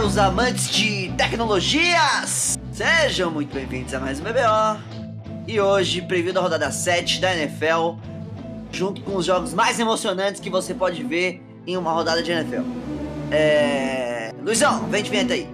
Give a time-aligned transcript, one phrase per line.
[0.00, 2.58] meus amantes de tecnologias!
[2.72, 4.80] Sejam muito bem-vindos a mais um BBO.
[5.46, 7.96] E hoje, preview da rodada 7 da NFL,
[8.72, 12.62] junto com os jogos mais emocionantes que você pode ver em uma rodada de NFL.
[13.30, 14.32] É...
[14.42, 15.46] Luizão, vem de vinheta aí.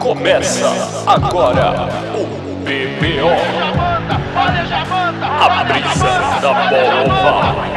[0.00, 0.70] Começa
[1.06, 1.74] agora
[2.16, 2.24] o
[2.64, 3.97] BBO.
[5.40, 7.68] A brisa da bola.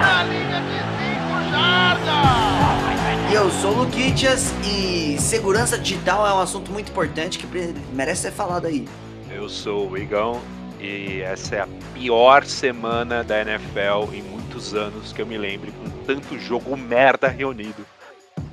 [3.29, 7.45] E eu sou o Luquitas e segurança digital é um assunto muito importante que
[7.93, 8.88] merece ser falado aí.
[9.29, 10.41] Eu sou o Igão
[10.79, 15.71] e essa é a pior semana da NFL em muitos anos que eu me lembre
[15.71, 17.85] com tanto jogo merda reunido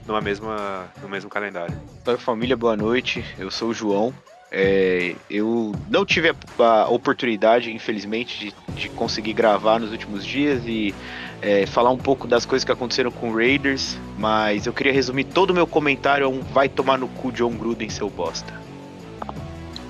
[0.06, 1.74] numa mesma, no mesmo calendário.
[2.04, 3.24] Salve família, boa noite.
[3.38, 4.12] Eu sou o João.
[4.50, 10.62] É, eu não tive a, a oportunidade, infelizmente, de, de conseguir gravar nos últimos dias
[10.66, 10.94] e
[11.42, 15.50] é, falar um pouco das coisas que aconteceram com Raiders, mas eu queria resumir todo
[15.50, 18.52] o meu comentário a um vai tomar no cu John Gruden, seu bosta.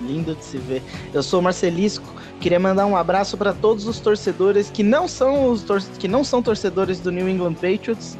[0.01, 0.83] Lindo de se ver.
[1.13, 2.15] Eu sou Marcelisco.
[2.41, 5.65] Queria mandar um abraço para todos os torcedores que não são os
[5.99, 8.17] que não são torcedores do New England Patriots.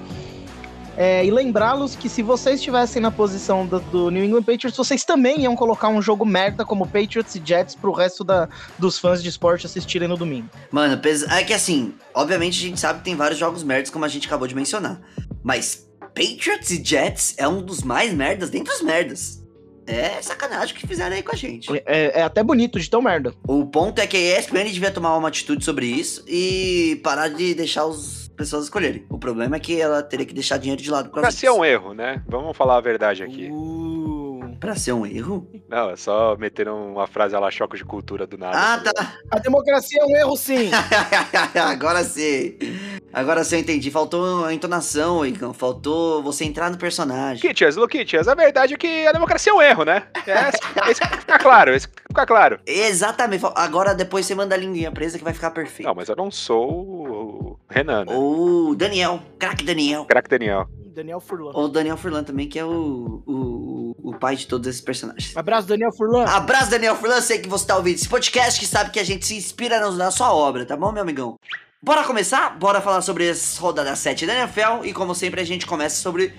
[1.01, 5.05] É, e lembrá-los que se vocês estivessem na posição do, do New England Patriots, vocês
[5.05, 9.23] também iam colocar um jogo merda como Patriots e Jets pro resto da, dos fãs
[9.23, 10.49] de esporte assistirem no domingo.
[10.73, 14.09] Mano, é que assim, obviamente a gente sabe que tem vários jogos merdas, como a
[14.09, 15.01] gente acabou de mencionar.
[15.41, 19.47] Mas Patriots e Jets é um dos mais merdas dentre os merdas.
[19.87, 21.71] É sacanagem o que fizeram aí com a gente.
[21.87, 23.33] É, é até bonito de tão merda.
[23.47, 27.55] O ponto é que a ESPN devia tomar uma atitude sobre isso e parar de
[27.55, 29.05] deixar as pessoas escolherem.
[29.11, 31.93] O problema é que ela teria que deixar dinheiro de lado Pra ser um erro,
[31.93, 32.23] né?
[32.27, 33.51] Vamos falar a verdade aqui.
[33.51, 34.09] Uh,
[34.61, 35.49] Pra ser um erro?
[35.69, 38.57] Não, é só meter uma frase lá, choque de cultura do nada.
[38.59, 39.15] Ah, tá.
[39.31, 40.71] a democracia é um erro, sim.
[41.55, 42.57] Agora sim.
[43.13, 43.89] Agora sim eu entendi.
[43.91, 45.55] Faltou a entonação, Igão.
[45.55, 47.43] Faltou você entrar no personagem.
[47.43, 50.09] Luquitias, Luquitias, a verdade é que a democracia é um erro, né?
[50.27, 52.59] É, isso que fica claro, isso que fica claro.
[52.67, 53.45] Exatamente.
[53.55, 55.87] Agora depois você manda a linguinha presa que vai ficar perfeito.
[55.87, 58.15] Não, mas eu não sou o Renan, né?
[58.15, 60.05] Ou Daniel, craque Daniel.
[60.05, 60.69] Crack Daniel.
[60.95, 61.53] Daniel Furlan.
[61.55, 65.37] Ou Daniel Furlan também, que é o, o, o pai de todos esses personagens.
[65.37, 66.25] Abraço, Daniel Furlan.
[66.25, 67.21] Abraço, Daniel Furlan.
[67.21, 69.91] Sei que você tá ouvindo esse podcast, que sabe que a gente se inspira na,
[69.93, 71.39] na sua obra, tá bom, meu amigão?
[71.81, 72.59] Bora começar?
[72.59, 74.85] Bora falar sobre as rodadas 7 da NFL.
[74.85, 76.35] E como sempre, a gente começa sobre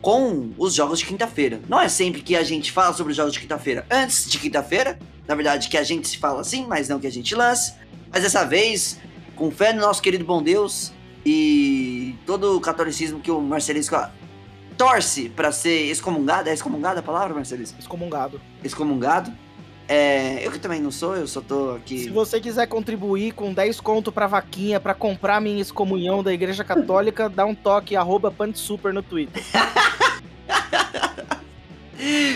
[0.00, 1.60] com os jogos de quinta-feira.
[1.68, 4.98] Não é sempre que a gente fala sobre os jogos de quinta-feira antes de quinta-feira.
[5.26, 7.74] Na verdade, que a gente se fala assim, mas não que a gente lance.
[8.10, 8.98] Mas dessa vez,
[9.38, 10.92] com fé no nosso querido bom Deus
[11.24, 13.96] e todo o catolicismo que o Marcelisco
[14.76, 16.48] torce pra ser excomungado.
[16.48, 17.78] É excomungada a palavra, Marcelisco?
[17.78, 18.40] Excomungado.
[18.62, 19.32] excomungado.
[19.90, 22.10] É, eu que também não sou, eu só tô Se aqui.
[22.10, 27.26] você quiser contribuir com 10 conto pra vaquinha pra comprar minha excomunhão da Igreja Católica,
[27.26, 29.42] dá um toque, arroba Super no Twitter.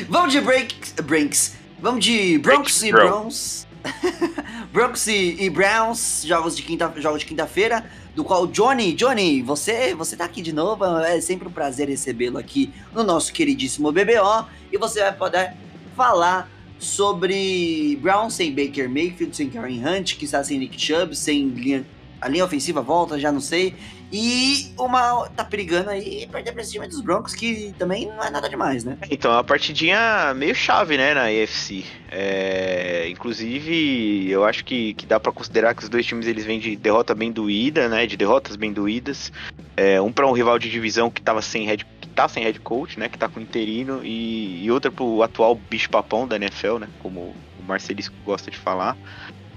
[0.09, 1.55] Vamos de breaks, breaks.
[1.79, 3.19] Vamos de Broncos e Break, bro.
[3.21, 3.67] Browns.
[4.73, 7.85] Broncos e, e Browns, jogos de quinta, jogos de quinta-feira,
[8.15, 12.39] do qual Johnny, Johnny, você, você tá aqui de novo, é sempre um prazer recebê-lo
[12.39, 15.53] aqui no nosso queridíssimo BBO e você vai poder
[15.95, 21.49] falar sobre Browns sem Baker Mayfield, sem Karen Hunt, que está sem Nick Chubb, sem
[21.49, 21.85] linha,
[22.19, 23.77] a linha ofensiva volta, já não sei.
[24.13, 28.47] E uma tá perigando aí perder pra esse dos Broncos, que também não é nada
[28.47, 28.99] demais, né?
[29.11, 31.83] Então, é uma partidinha meio chave, né, na AFC.
[32.11, 36.61] É, inclusive, eu acho que, que dá pra considerar que os dois times eles vêm
[36.61, 39.33] de derrota bem doída, né, de derrotas bem doídas.
[39.77, 42.61] É, um para um rival de divisão que tava sem head, que tá sem head
[42.61, 46.79] coach, né, que tá com interino, e, e outra pro atual bicho papão da NFL,
[46.81, 48.95] né, como o Marcelisco gosta de falar.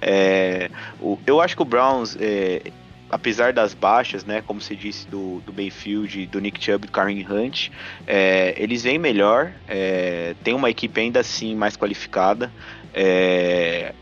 [0.02, 0.70] É,
[1.02, 2.62] o- eu acho que o Browns, é,
[3.10, 7.26] apesar das baixas, né, como você disse, do, do Mayfield, do Nick Chubb do Kareem
[7.30, 7.70] Hunt,
[8.08, 12.52] é, eles vêm melhor, é, tem uma equipe ainda assim mais qualificada.
[12.94, 13.94] é,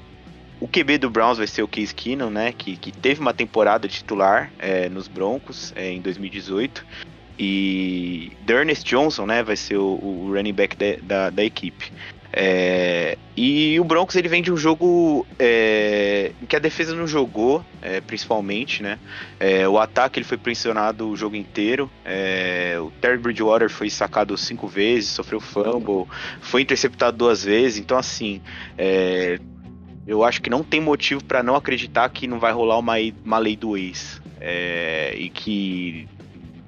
[0.64, 3.86] o QB do Browns vai ser o Case Keenum, né, que, que teve uma temporada
[3.86, 6.86] titular é, nos Broncos é, em 2018.
[7.38, 11.92] E Ernest Johnson, né, vai ser o, o running back da, da, da equipe.
[12.36, 17.64] É, e o Broncos ele vem de um jogo é, que a defesa não jogou,
[17.80, 18.98] é, principalmente, né?
[19.40, 21.92] É, o ataque ele foi pressionado o jogo inteiro.
[22.04, 26.08] é, o Terry Bridgewater foi sacado cinco vezes, sofreu fumble,
[26.42, 27.78] foi interceptado duas vezes.
[27.78, 28.42] Então, assim,
[28.76, 29.40] é,
[30.08, 33.38] eu acho que não tem motivo para não acreditar que não vai rolar uma, uma
[33.38, 34.20] lei do ex.
[34.42, 36.10] É, e que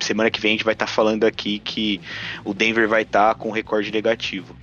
[0.05, 1.99] semana que vem a gente vai estar falando aqui que
[2.43, 4.55] o Denver vai estar com recorde negativo.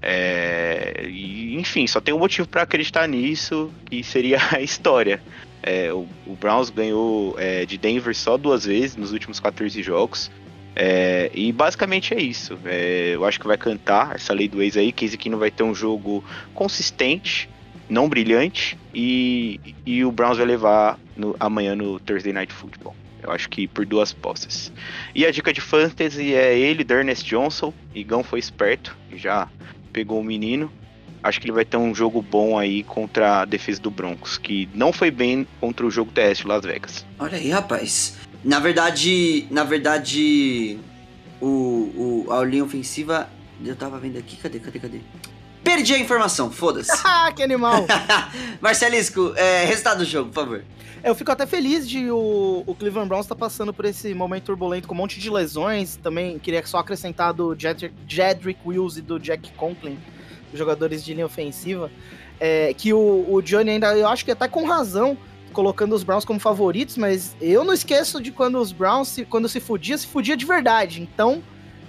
[0.00, 5.20] É, e, enfim, só tem um motivo para acreditar nisso, que seria a história.
[5.62, 10.30] É, o, o Browns ganhou é, de Denver só duas vezes nos últimos 14 jogos.
[10.76, 12.56] É, e basicamente é isso.
[12.64, 14.92] É, eu acho que vai cantar essa lei do ex aí.
[14.92, 16.24] Casey Keenum vai ter um jogo
[16.54, 17.50] consistente,
[17.88, 18.78] não brilhante.
[18.94, 22.94] E, e o Browns vai levar no- amanhã no Thursday Night Football.
[23.22, 24.72] Eu acho que por duas posses.
[25.14, 27.72] E a dica de fantasy é ele, Ernest Johnson.
[27.94, 29.48] Igão foi esperto e já
[29.92, 30.72] pegou o menino.
[31.22, 34.68] Acho que ele vai ter um jogo bom aí contra a defesa do Broncos, que
[34.72, 37.04] não foi bem contra o jogo terrestre Las Vegas.
[37.18, 38.16] Olha aí, rapaz.
[38.44, 40.78] Na verdade, na verdade,
[41.40, 43.28] o, o, a linha ofensiva.
[43.64, 45.00] Eu tava vendo aqui, cadê, cadê, cadê?
[45.62, 46.90] Perdi a informação, foda-se.
[47.04, 47.84] Ah, que animal!
[48.60, 50.64] Marcelisco, é, resultado do jogo, por favor.
[51.02, 54.88] Eu fico até feliz de o, o Cleveland Browns estar passando por esse momento turbulento
[54.88, 55.96] com um monte de lesões.
[55.96, 59.96] Também queria só acrescentar do Jedrick, Jedrick Wills e do Jack Conklin,
[60.52, 61.90] jogadores de linha ofensiva,
[62.40, 65.16] é, que o, o Johnny ainda, eu acho que até com razão,
[65.52, 69.48] colocando os Browns como favoritos, mas eu não esqueço de quando os Browns, se- quando
[69.48, 71.00] se fudia, se fudia de verdade.
[71.00, 71.42] Então,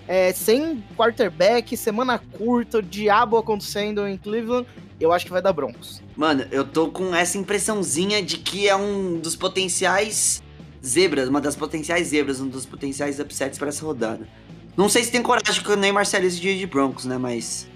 [0.10, 4.68] é, sem quarterback, semana curta, o diabo acontecendo em Cleveland,
[5.00, 6.02] eu acho que vai dar Broncos.
[6.18, 10.42] Mano, eu tô com essa impressãozinha de que é um dos potenciais
[10.84, 14.28] zebras, uma das potenciais zebras, um dos potenciais upsets pra essa rodada.
[14.76, 17.18] Não sei se tem coragem com nem Marcelisco de, de Broncos, né?
[17.18, 17.68] Mas.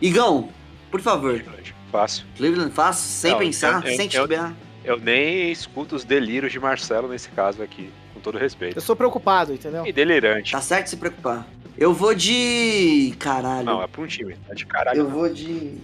[0.00, 0.48] Igão,
[0.92, 1.42] por favor,
[1.90, 2.24] Fácil.
[2.36, 4.54] Cleveland fácil, sem Não, pensar, eu- eu- sem eu- titubear.
[4.84, 8.76] Eu nem escuto os delírios de Marcelo nesse caso aqui, com todo respeito.
[8.76, 9.86] Eu sou preocupado, entendeu?
[9.86, 10.52] E delirante.
[10.52, 11.46] Tá certo se preocupar.
[11.76, 13.14] Eu vou de.
[13.18, 13.64] Caralho.
[13.64, 14.36] Não, é pra um time.
[14.46, 14.98] Tá de caralho.
[15.00, 15.74] Eu vou de.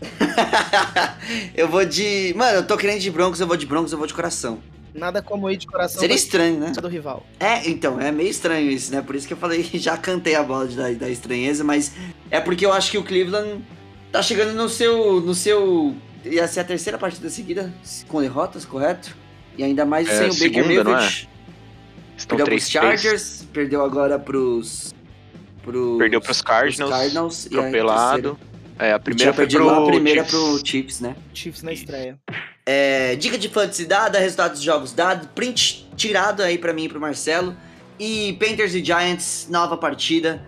[1.54, 2.32] eu vou de.
[2.36, 4.58] Mano, eu tô querendo de Broncos, eu vou de Broncos, eu vou de coração.
[4.94, 6.72] Nada como ir de coração Seria estranho, né?
[6.72, 7.26] do rival.
[7.38, 9.02] É, então, é meio estranho isso, né?
[9.02, 11.92] Por isso que eu falei, já cantei a bola de- da, da estranheza, mas
[12.30, 13.62] é porque eu acho que o Cleveland
[14.10, 15.20] tá chegando no seu.
[15.20, 15.94] no seu.
[16.24, 17.72] Ia ser a terceira partida seguida,
[18.08, 19.14] com derrotas, correto?
[19.56, 20.94] E ainda mais É, sem o Baker não é?
[20.94, 21.28] Mayfield.
[22.16, 24.94] Estão Perdeu três pros Chargers, perdeu agora pros.
[25.66, 28.38] Pros Perdeu pros Cardinals, Cardinals a atropelado.
[28.78, 30.40] É, a primeira foi pro a primeira Chiefs.
[30.40, 31.16] pro Chiefs, né?
[31.34, 32.18] Chiefs na estreia.
[32.64, 36.88] É, dica de fantasy dada, resultados dos jogos dado, print tirado aí pra mim e
[36.88, 37.56] pro Marcelo.
[37.98, 40.46] E Panthers e Giants, nova partida.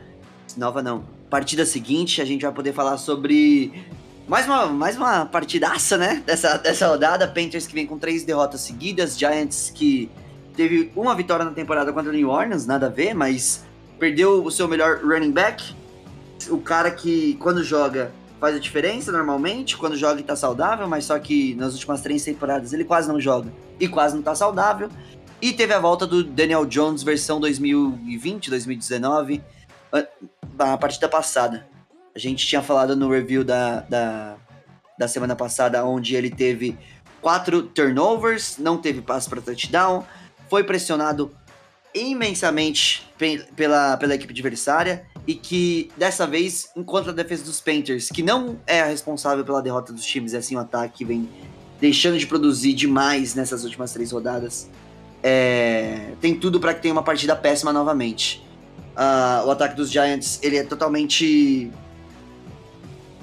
[0.56, 1.04] Nova não.
[1.30, 3.72] Partida seguinte, a gente vai poder falar sobre
[4.28, 6.22] mais uma, mais uma partidaça, né?
[6.26, 7.26] Dessa, dessa rodada.
[7.26, 9.18] Panthers que vem com três derrotas seguidas.
[9.18, 10.10] Giants que
[10.54, 13.64] teve uma vitória na temporada contra o New Orleans, nada a ver, mas
[13.98, 15.74] perdeu o seu melhor running back.
[16.48, 21.04] O cara que, quando joga, faz a diferença normalmente, quando joga e tá saudável, mas
[21.04, 24.88] só que nas últimas três temporadas ele quase não joga e quase não tá saudável.
[25.42, 29.42] E teve a volta do Daniel Jones versão 2020, 2019,
[29.92, 30.06] a-
[30.72, 31.66] a partida passada.
[32.14, 34.36] A gente tinha falado no review da, da,
[34.98, 36.76] da semana passada, onde ele teve
[37.20, 40.04] quatro turnovers, não teve passe para touchdown,
[40.48, 41.32] foi pressionado
[41.94, 48.08] imensamente pe- pela, pela equipe adversária e que dessa vez encontra a defesa dos Panthers,
[48.08, 51.28] que não é a responsável pela derrota dos times, é assim o ataque vem
[51.80, 54.68] deixando de produzir demais nessas últimas três rodadas.
[55.22, 58.44] É, tem tudo para que tenha uma partida péssima novamente.
[58.96, 61.70] Ah, o ataque dos Giants ele é totalmente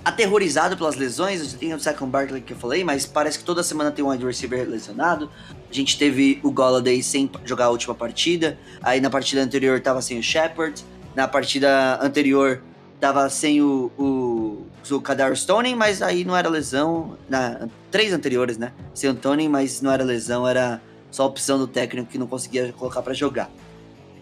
[0.04, 1.54] aterrorizado pelas lesões.
[1.54, 4.26] Tem o Saquon Barkley que eu falei, mas parece que toda semana tem um wide
[4.26, 5.30] receiver lesionado.
[5.70, 8.58] A gente teve o Golladay sem jogar a última partida.
[8.82, 10.84] Aí na partida anterior tava sem o Shepard.
[11.16, 12.62] Na partida anterior
[13.00, 17.18] tava sem o, o, o Kadar Stone, mas aí não era lesão.
[17.30, 18.72] Na, três anteriores, né?
[18.94, 20.82] Sem o Tony, mas não era lesão, era
[21.12, 23.50] só opção do técnico que não conseguia colocar pra jogar.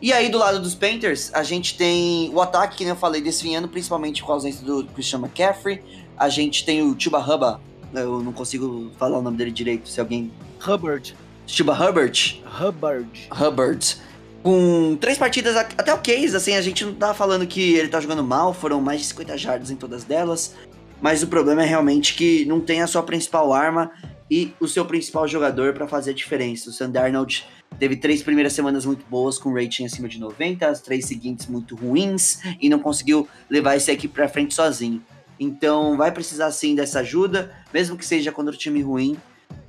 [0.01, 3.21] E aí, do lado dos Panthers, a gente tem o ataque, que nem eu falei,
[3.21, 5.81] desfinhando, principalmente com a ausência do Christian McCaffrey.
[6.17, 7.61] A gente tem o Chuba Hubba,
[7.93, 10.31] eu não consigo falar o nome dele direito, se alguém...
[10.65, 11.15] Hubbard.
[11.45, 13.27] Chuba Hubbard, Hubbard.
[13.31, 13.97] Hubbard,
[14.41, 18.23] com três partidas até ok, assim, a gente não tá falando que ele tá jogando
[18.23, 20.55] mal, foram mais de 50 jardas em todas delas,
[21.01, 23.91] mas o problema é realmente que não tem a sua principal arma
[24.29, 26.69] e o seu principal jogador pra fazer a diferença.
[26.69, 27.45] O Sam Darnold
[27.77, 31.75] teve três primeiras semanas muito boas, com rating acima de 90, as três seguintes muito
[31.75, 35.03] ruins, e não conseguiu levar essa equipe pra frente sozinho.
[35.39, 39.17] Então vai precisar sim dessa ajuda, mesmo que seja contra o time ruim,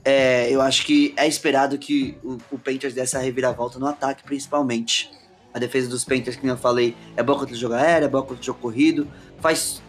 [0.04, 4.23] é, eu acho que é esperado que o, o Panthers dê essa reviravolta no ataque,
[4.23, 5.11] principalmente.
[5.52, 8.23] A defesa dos Panthers, que eu falei, é boa contra o jogo aéreo, é boa
[8.25, 9.08] contra o jogo corrido,
[9.40, 9.80] faz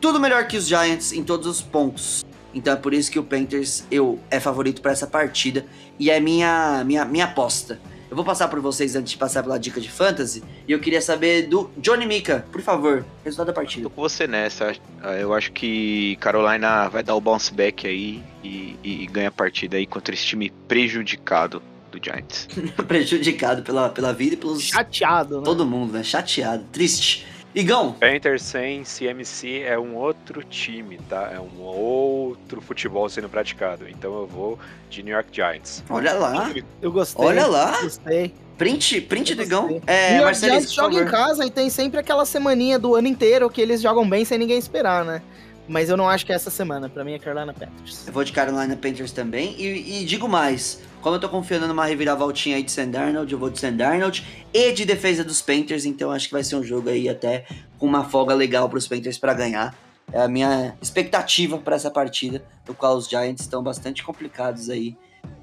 [0.00, 2.24] tudo melhor que os Giants em todos os pontos.
[2.54, 5.66] Então é por isso que o Panthers eu é favorito para essa partida
[5.98, 7.80] e é minha minha minha aposta.
[8.16, 10.42] Eu Eu vou passar por vocês antes de passar pela dica de fantasy.
[10.66, 13.82] E eu queria saber do Johnny Mika, por favor, resultado da partida.
[13.82, 14.74] Tô com você nessa.
[15.02, 19.28] Ah, Eu acho que Carolina vai dar o bounce back aí e, e- e ganha
[19.28, 22.48] a partida aí contra esse time prejudicado do Giants.
[22.88, 24.62] Prejudicado pela, pela vida e pelos.
[24.62, 25.44] Chateado, né?
[25.44, 26.02] Todo mundo, né?
[26.02, 27.26] Chateado, triste.
[27.56, 31.32] Igão, Panthers sem CMC é um outro time, tá?
[31.32, 33.88] É um outro futebol sendo praticado.
[33.88, 34.58] Então eu vou
[34.90, 35.82] de New York Giants.
[35.88, 36.52] olha lá.
[36.82, 37.24] Eu gostei.
[37.24, 37.80] Olha lá.
[37.80, 38.34] Gostei.
[38.58, 39.80] Print, print do Igão.
[39.86, 43.48] É, New York Giants joga em casa e tem sempre aquela semaninha do ano inteiro
[43.48, 45.22] que eles jogam bem sem ninguém esperar, né?
[45.66, 46.90] Mas eu não acho que é essa semana.
[46.90, 48.06] Pra mim é Carolina Panthers.
[48.06, 49.54] Eu vou de Carolina Panthers também.
[49.58, 53.38] E, e digo mais: como eu tô confiando numa reviravoltinha aí de Sam Darnold, eu
[53.38, 55.84] vou de Sam Darnold e de defesa dos Panthers.
[55.84, 57.46] Então acho que vai ser um jogo aí até
[57.78, 59.72] com uma folga legal pros Panthers pra ganhar.
[60.12, 64.96] É a minha expectativa pra essa partida, no qual os Giants estão bastante complicados aí.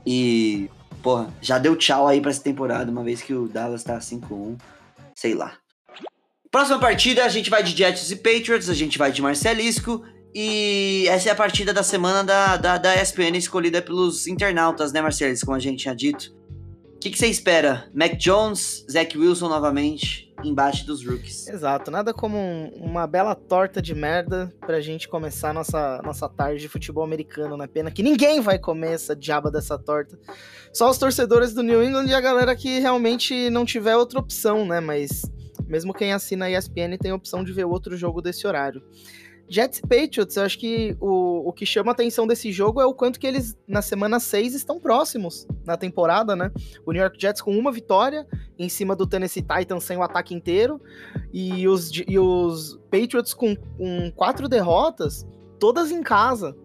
[0.05, 0.69] E,
[1.01, 4.59] porra, já deu tchau aí pra essa temporada, uma vez que o Dallas tá 5-1.
[5.15, 5.53] Sei lá.
[6.51, 10.03] Próxima partida, a gente vai de Jets e Patriots, a gente vai de Marcelisco.
[10.35, 15.01] E essa é a partida da semana da, da, da ESPN escolhida pelos internautas, né,
[15.01, 16.35] Marcelisco, como a gente tinha dito.
[16.95, 17.89] O que, você espera?
[17.93, 21.47] Mac Jones, Zach Wilson novamente, embate dos rookies.
[21.49, 26.61] Exato, nada como um- uma bela torta de merda pra gente começar nossa, nossa tarde
[26.61, 27.67] de futebol americano, né?
[27.67, 30.17] Pena que ninguém vai comer essa diaba dessa torta.
[30.71, 34.65] Só os torcedores do New England e a galera que realmente não tiver outra opção,
[34.65, 34.79] né?
[34.79, 35.29] Mas
[35.67, 38.81] mesmo quem assina a ESPN tem a opção de ver outro jogo desse horário.
[39.53, 42.85] Jets e Patriots, eu acho que o, o que chama a atenção desse jogo é
[42.85, 46.51] o quanto que eles, na semana 6, estão próximos na temporada, né?
[46.83, 48.25] O New York Jets com uma vitória
[48.57, 50.81] em cima do Tennessee Titans sem o ataque inteiro
[51.31, 55.23] e os, e os Patriots com, com quatro derrotas,
[55.59, 56.55] todas em casa.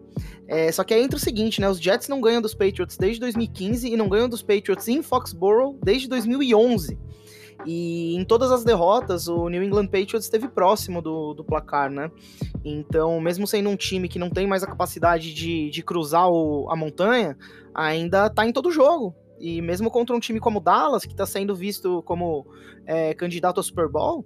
[0.47, 1.68] É, só que aí entra o seguinte, né?
[1.68, 5.78] Os Jets não ganham dos Patriots desde 2015 e não ganham dos Patriots em Foxborough
[5.85, 6.99] desde 2011.
[7.66, 12.10] E em todas as derrotas, o New England Patriots esteve próximo do, do placar, né?
[12.64, 16.70] Então, mesmo sendo um time que não tem mais a capacidade de, de cruzar o-
[16.70, 17.36] a montanha,
[17.74, 19.14] ainda tá em todo jogo.
[19.40, 22.46] E mesmo contra um time como o Dallas, que tá sendo visto como
[22.86, 24.24] é, candidato ao Super Bowl,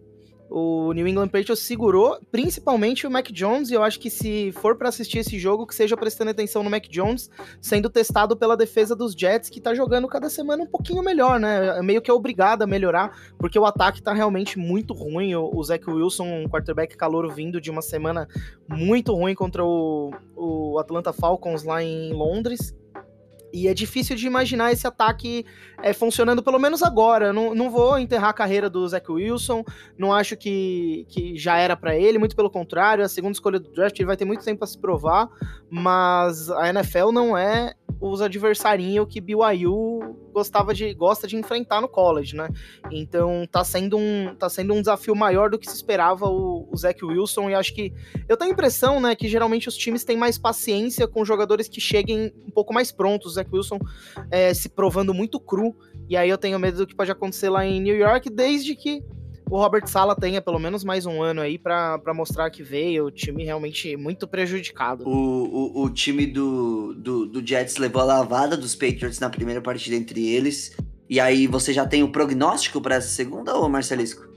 [0.54, 4.76] o New England Patriots segurou, principalmente o Mac Jones, e eu acho que se for
[4.76, 7.30] pra assistir esse jogo, que seja prestando atenção no Mac Jones,
[7.60, 11.78] sendo testado pela defesa dos Jets, que tá jogando cada semana um pouquinho melhor, né?
[11.78, 15.34] É Meio que é obrigado a melhorar, porque o ataque tá realmente muito ruim.
[15.34, 18.28] O, o Zach Wilson, um quarterback calouro vindo de uma semana
[18.68, 22.74] muito ruim contra o, o Atlanta Falcons lá em Londres.
[23.52, 25.44] E é difícil de imaginar esse ataque
[25.82, 27.32] é, funcionando, pelo menos agora.
[27.32, 29.64] Não, não vou enterrar a carreira do Zach Wilson,
[29.98, 33.04] não acho que, que já era pra ele, muito pelo contrário.
[33.04, 35.28] A segunda escolha do draft ele vai ter muito tempo pra se provar,
[35.70, 41.88] mas a NFL não é os adversarinhos que BYU gostava de, gosta de enfrentar no
[41.88, 42.48] college, né?
[42.90, 46.76] Então tá sendo um, tá sendo um desafio maior do que se esperava o, o
[46.76, 47.92] Zach Wilson, e acho que
[48.28, 51.80] eu tenho a impressão, né, que geralmente os times têm mais paciência com jogadores que
[51.80, 53.32] cheguem um pouco mais prontos.
[53.32, 53.78] O Zach Wilson
[54.30, 55.76] é, se provando muito cru,
[56.08, 59.00] e aí eu tenho medo do que pode acontecer lá em New York, desde que
[59.52, 63.10] o Robert Sala tenha pelo menos mais um ano aí pra mostrar que veio, o
[63.10, 65.06] time realmente muito prejudicado.
[65.06, 69.60] O, o, o time do, do, do Jets levou a lavada dos Patriots na primeira
[69.60, 70.74] partida entre eles.
[71.06, 74.31] E aí você já tem o prognóstico pra essa segunda, ô Marcelisco?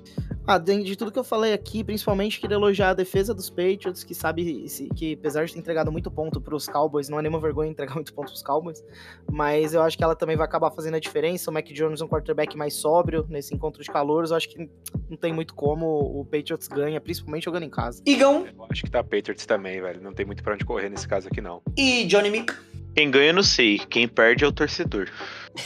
[0.47, 4.13] Ah, de, tudo que eu falei aqui, principalmente queria elogiar a defesa dos Patriots, que
[4.13, 7.93] sabe que apesar de ter entregado muito ponto pros Cowboys, não é nenhuma vergonha entregar
[7.95, 8.83] muito ponto pros Cowboys,
[9.31, 11.49] mas eu acho que ela também vai acabar fazendo a diferença.
[11.49, 14.69] O Mac Jones é um quarterback mais sóbrio nesse encontro de calouros, eu acho que
[15.09, 18.01] não tem muito como o Patriots ganha, principalmente jogando em casa.
[18.05, 20.01] Igão Eu acho que tá Patriots também, velho.
[20.01, 21.61] Não tem muito pra onde correr nesse caso aqui, não.
[21.77, 22.53] e Johnny Mick.
[22.95, 23.77] Quem ganha, eu não sei.
[23.77, 25.09] Quem perde é o torcedor.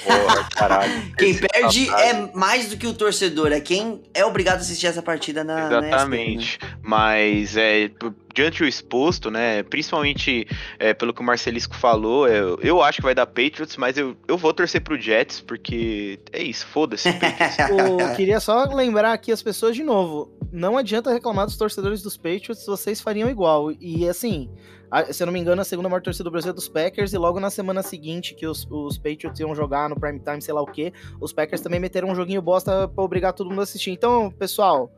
[0.03, 0.91] Porra, caralho.
[1.17, 5.01] Quem perde é mais do que o torcedor, é quem é obrigado a assistir essa
[5.01, 5.88] partida na, na ESPN, né?
[5.88, 6.60] Exatamente.
[6.81, 7.89] Mas é,
[8.34, 9.63] diante do exposto, né?
[9.63, 13.98] Principalmente é, pelo que o Marcelisco falou, eu, eu acho que vai dar Patriots, mas
[13.98, 17.10] eu, eu vou torcer pro Jets, porque é isso, foda-se.
[17.69, 20.31] Eu queria só lembrar aqui as pessoas de novo.
[20.51, 23.72] Não adianta reclamar dos torcedores dos Patriots, vocês fariam igual.
[23.79, 24.50] E assim,
[24.89, 27.13] a- se eu não me engano, a segunda maior torcida do Brasil é dos Packers,
[27.13, 30.53] e logo na semana seguinte que os, os Patriots iam jogar no prime time, sei
[30.53, 33.63] lá o quê, os Packers também meteram um joguinho bosta pra obrigar todo mundo a
[33.63, 33.91] assistir.
[33.91, 34.91] Então, pessoal,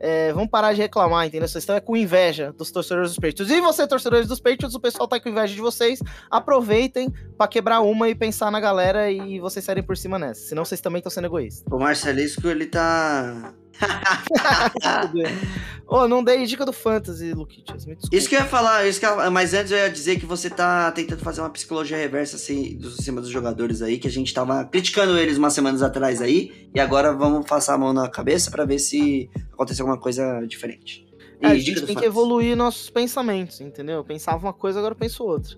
[0.00, 1.48] é, vamos parar de reclamar, entendeu?
[1.48, 3.50] Vocês estão é com inveja dos torcedores dos Patriots.
[3.50, 6.00] E você, torcedores dos Patriots, o pessoal tá com inveja de vocês.
[6.30, 10.48] Aproveitem pra quebrar uma e pensar na galera e vocês saírem por cima nessa.
[10.48, 11.64] Senão vocês também estão sendo egoístas.
[11.72, 13.54] O Marcelisco, ele tá.
[15.86, 17.86] Ô, não dei dica do Fantasy, Luquitas.
[18.10, 20.48] Isso que eu ia falar, isso que eu- mas antes eu ia dizer que você
[20.48, 24.10] tá tentando fazer uma psicologia reversa assim, do, em cima dos jogadores aí, que a
[24.10, 28.08] gente tava criticando eles umas semanas atrás aí, e agora vamos passar a mão na
[28.08, 31.04] cabeça pra ver se aconteceu alguma coisa diferente.
[31.40, 32.06] É, a gente tem que Fantasy.
[32.06, 33.96] evoluir nossos pensamentos, entendeu?
[33.96, 35.56] Eu pensava uma coisa, agora eu penso outra.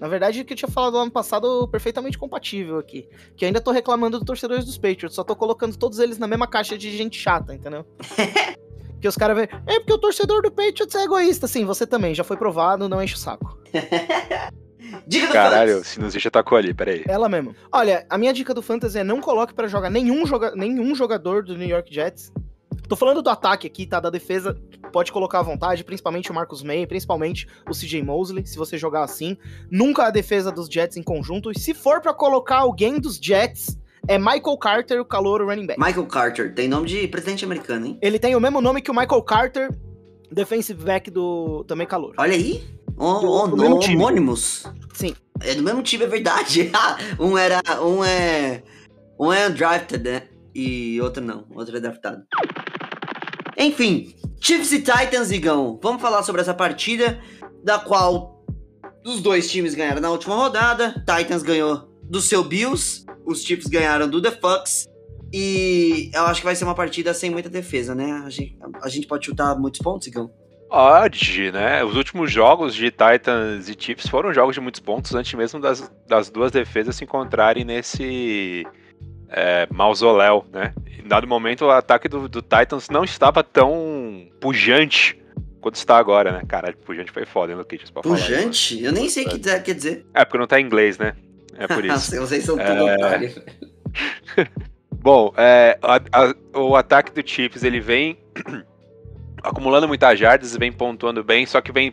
[0.00, 3.08] Na verdade, o que eu tinha falado ano passado perfeitamente compatível aqui.
[3.36, 6.26] Que eu ainda tô reclamando dos torcedores dos Patriots, só tô colocando todos eles na
[6.26, 7.84] mesma caixa de gente chata, entendeu?
[9.00, 11.46] que os caras veem, é porque o torcedor do Patriots é egoísta.
[11.46, 13.58] Sim, você também, já foi provado, não enche o saco.
[15.06, 15.94] Dica do Caralho, o Fantasy.
[15.94, 17.04] sinusite atacou ali, peraí.
[17.06, 17.54] Ela mesmo.
[17.70, 21.44] Olha, a minha dica do Fantasy é não coloque pra jogar nenhum, joga nenhum jogador
[21.44, 22.32] do New York Jets.
[22.88, 24.00] Tô falando do ataque aqui, tá?
[24.00, 24.58] Da defesa,
[24.92, 29.02] pode colocar à vontade, principalmente o Marcus May, principalmente o CJ Mosley, se você jogar
[29.04, 29.36] assim.
[29.70, 31.50] Nunca a defesa dos Jets em conjunto.
[31.50, 33.78] E se for pra colocar alguém dos Jets,
[34.08, 35.78] é Michael Carter, o calor running back.
[35.78, 37.98] Michael Carter, tem nome de presidente americano, hein?
[38.00, 39.70] Ele tem o mesmo nome que o Michael Carter,
[40.32, 42.14] defensive back do também calor.
[42.16, 42.64] Olha aí.
[42.96, 44.64] O, Do- o, do homônimos.
[44.94, 45.14] Sim.
[45.40, 46.72] É do mesmo time, é verdade.
[47.20, 47.60] um era.
[47.82, 48.62] Um é.
[49.20, 50.22] Um é undrafted, né?
[50.54, 51.44] E outro não.
[51.54, 52.24] Outro é draftado.
[53.58, 55.78] Enfim, Chiefs e Titans, Igão.
[55.82, 57.20] Vamos falar sobre essa partida,
[57.64, 58.44] da qual
[59.04, 60.94] os dois times ganharam na última rodada.
[61.00, 64.86] Titans ganhou do seu Bills, os Chiefs ganharam do The Fox.
[65.32, 68.22] E eu acho que vai ser uma partida sem muita defesa, né?
[68.24, 70.30] A gente, a gente pode chutar muitos pontos, Igão?
[70.68, 71.82] Pode, né?
[71.82, 75.90] Os últimos jogos de Titans e Chiefs foram jogos de muitos pontos antes mesmo das,
[76.06, 78.64] das duas defesas se encontrarem nesse
[79.30, 80.72] é, mausoléu, né?
[80.98, 85.18] Em dado momento, o ataque do, do Titans não estava tão pujante
[85.60, 86.42] quanto está agora, né?
[86.46, 87.90] Caralho, pujante foi foda, hein, Luquitas?
[87.90, 88.16] pra falar.
[88.16, 88.82] Pujante?
[88.82, 90.06] Eu nem sei o que quer dizer.
[90.14, 91.14] É, porque não tá em inglês, né?
[91.56, 92.14] É por isso.
[92.16, 93.32] Vocês são tudo É.
[95.00, 98.18] Bom, é, a- a- o ataque do Chiefs ele vem
[99.42, 101.92] acumulando muitas jardas, vem pontuando bem, só que vem,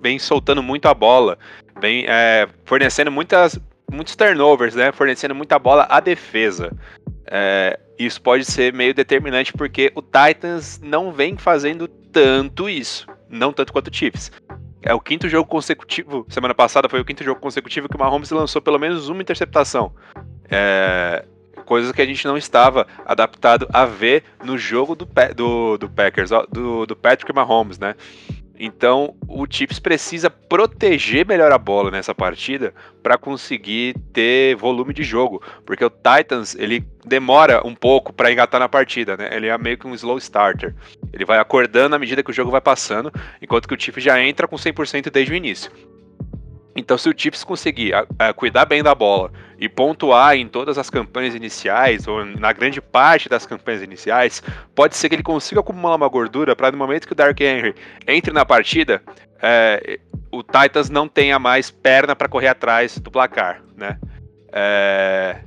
[0.00, 1.36] vem soltando muito a bola,
[1.80, 3.58] vem é, fornecendo muitas,
[3.90, 4.92] muitos turnovers, né?
[4.92, 6.72] Fornecendo muita bola à defesa.
[7.26, 13.52] É, isso pode ser meio determinante porque o Titans não vem fazendo tanto isso, não
[13.52, 14.30] tanto quanto o Chiefs.
[14.82, 16.24] É o quinto jogo consecutivo.
[16.28, 19.92] Semana passada foi o quinto jogo consecutivo que o Mahomes lançou pelo menos uma interceptação.
[20.48, 21.24] É,
[21.64, 26.30] coisas que a gente não estava adaptado a ver no jogo do, do, do Packers,
[26.50, 27.96] do, do Patrick Mahomes, né?
[28.58, 35.02] Então o Chiefs precisa proteger melhor a bola nessa partida para conseguir ter volume de
[35.02, 39.28] jogo, porque o Titans ele demora um pouco para engatar na partida, né?
[39.32, 40.74] Ele é meio que um slow starter.
[41.12, 44.20] Ele vai acordando à medida que o jogo vai passando, enquanto que o Chiefs já
[44.20, 45.70] entra com 100% desde o início.
[46.76, 50.76] Então, se o Chiefs conseguir a- a cuidar bem da bola e pontuar em todas
[50.76, 54.42] as campanhas iniciais, ou na grande parte das campanhas iniciais,
[54.74, 57.74] pode ser que ele consiga acumular uma gordura para no momento que o Dark Henry
[58.06, 59.02] entre na partida,
[59.40, 59.98] é,
[60.30, 63.98] o Titans não tenha mais perna para correr atrás do placar, né?
[64.52, 65.40] É,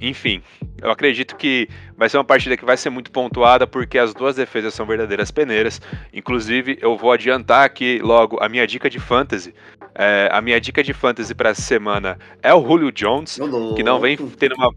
[0.00, 0.42] enfim,
[0.80, 4.36] eu acredito que vai ser uma partida que vai ser muito pontuada porque as duas
[4.36, 5.80] defesas são verdadeiras peneiras.
[6.12, 9.54] Inclusive, eu vou adiantar aqui logo a minha dica de fantasy.
[9.94, 13.38] É, a minha dica de fantasy para essa semana é o Julio Jones,
[13.76, 14.72] que não vem tendo uma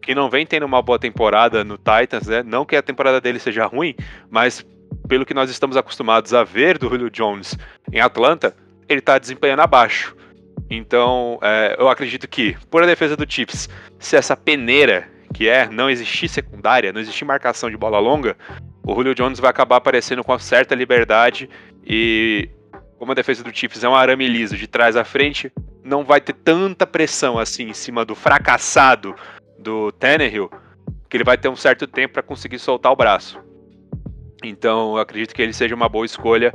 [0.00, 2.42] que não vem tendo uma boa temporada no Titans, né?
[2.42, 3.94] Não que a temporada dele seja ruim,
[4.30, 4.64] mas
[5.08, 7.56] pelo que nós estamos acostumados a ver do Julio Jones
[7.90, 8.54] em Atlanta,
[8.86, 10.14] ele tá desempenhando abaixo.
[10.70, 15.68] Então, é, eu acredito que, por a defesa do Chiefs, se essa peneira que é
[15.68, 18.36] não existir secundária, não existir marcação de bola longa,
[18.86, 21.50] o Julio Jones vai acabar aparecendo com certa liberdade
[21.84, 22.48] e
[22.98, 26.20] como a defesa do Chiefs é um arame liso de trás à frente, não vai
[26.20, 29.14] ter tanta pressão assim em cima do fracassado
[29.58, 30.50] do Tannehill,
[31.10, 33.38] que ele vai ter um certo tempo para conseguir soltar o braço.
[34.48, 36.52] Então, eu acredito que ele seja uma boa escolha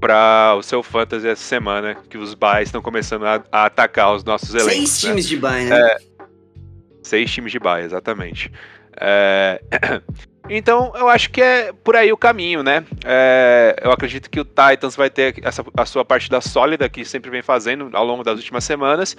[0.00, 4.24] para o seu fantasy essa semana, que os buys estão começando a, a atacar os
[4.24, 4.72] nossos elencos.
[4.72, 5.08] Seis né?
[5.08, 5.96] times de bye, né?
[7.02, 8.52] Seis times de buy, exatamente.
[9.00, 9.60] É,
[10.50, 12.84] Então, eu acho que é por aí o caminho, né?
[13.04, 17.30] É, Eu acredito que o Titans vai ter essa, a sua partida sólida, que sempre
[17.30, 19.16] vem fazendo ao longo das últimas semanas,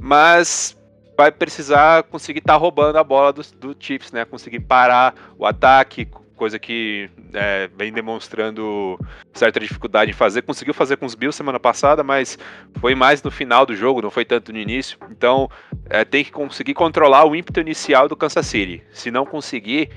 [0.00, 0.76] mas
[1.16, 4.24] vai precisar conseguir estar roubando a bola do, do Chiefs, né?
[4.24, 8.98] Conseguir parar o ataque, coisa que é, vem demonstrando
[9.32, 10.42] certa dificuldade em fazer.
[10.42, 12.38] Conseguiu fazer com os Bills semana passada, mas
[12.80, 14.98] foi mais no final do jogo, não foi tanto no início.
[15.10, 15.50] Então,
[15.88, 18.82] é, tem que conseguir controlar o ímpeto inicial do Kansas City.
[18.90, 19.90] Se não conseguir,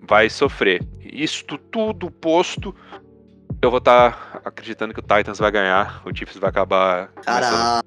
[0.00, 0.82] vai sofrer.
[1.00, 2.74] Isto tudo posto,
[3.60, 7.08] eu vou estar acreditando que o Titans vai ganhar, o Chiefs vai acabar.
[7.22, 7.82] Caralho,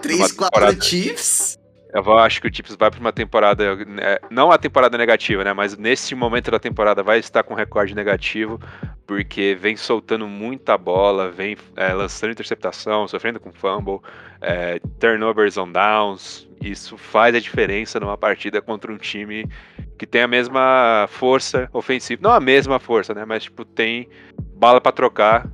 [0.00, 0.80] 3, Uma 4 temporada.
[0.82, 1.58] Chiefs?
[1.94, 5.52] Eu acho que o Chiefs vai para uma temporada, né, não a temporada negativa, né?
[5.52, 8.60] Mas nesse momento da temporada vai estar com recorde negativo,
[9.06, 14.00] porque vem soltando muita bola, vem é, lançando interceptação, sofrendo com fumble,
[14.40, 16.48] é, turnovers on downs.
[16.60, 19.48] Isso faz a diferença numa partida contra um time
[19.96, 23.24] que tem a mesma força ofensiva, não a mesma força, né?
[23.24, 24.08] Mas tipo tem
[24.56, 25.48] bala para trocar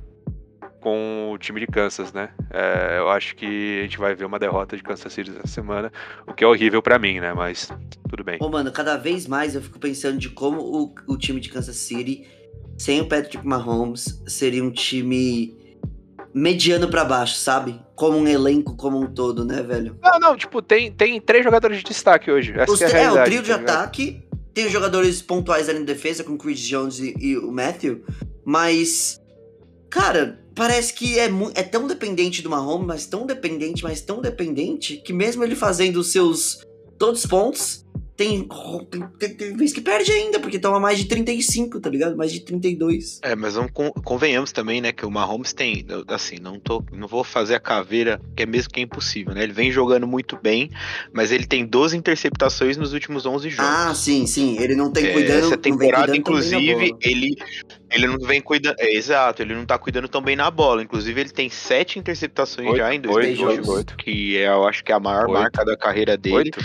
[0.81, 2.29] com o time de Kansas, né?
[2.49, 5.91] É, eu acho que a gente vai ver uma derrota de Kansas City essa semana,
[6.27, 7.33] o que é horrível para mim, né?
[7.33, 7.71] Mas
[8.09, 8.37] tudo bem.
[8.41, 11.77] Ô, mano, cada vez mais eu fico pensando de como o, o time de Kansas
[11.77, 12.27] City,
[12.77, 15.55] sem o Patrick Mahomes, seria um time
[16.33, 17.79] mediano para baixo, sabe?
[17.95, 19.97] Como um elenco como um todo, né, velho?
[20.01, 22.53] Não, não, tipo, tem, tem três jogadores de destaque hoje.
[22.67, 26.23] Os, é, é, o trio de tá ataque, tem os jogadores pontuais ali em defesa,
[26.23, 28.03] com o Chris Jones e, e o Matthew,
[28.43, 29.20] mas,
[29.91, 34.97] cara, parece que é, é tão dependente do Mahomes, mas tão dependente, mas tão dependente,
[34.97, 36.65] que mesmo ele fazendo os seus
[36.97, 38.47] todos os pontos, tem,
[39.17, 42.15] tem, tem, vez que perde ainda, porque toma mais de 35, tá ligado?
[42.15, 43.19] Mais de 32.
[43.23, 47.07] É, mas vamos con- convenhamos também, né, que o Mahomes tem, assim, não tô, não
[47.07, 49.41] vou fazer a caveira, que é mesmo que é impossível, né?
[49.41, 50.69] Ele vem jogando muito bem,
[51.11, 53.71] mas ele tem 12 interceptações nos últimos 11 jogos.
[53.71, 57.35] Ah, sim, sim, ele não tem É, cuidando, Essa não vem temporada, inclusive, ele,
[57.91, 58.75] ele não vem cuidando.
[58.79, 60.81] É, exato, ele não tá cuidando tão bem na bola.
[60.81, 63.97] Inclusive, ele tem sete interceptações Oito, já em dois oito, jogos, oito.
[63.97, 66.35] que é, eu acho que é a maior marca da carreira dele.
[66.35, 66.59] Oito?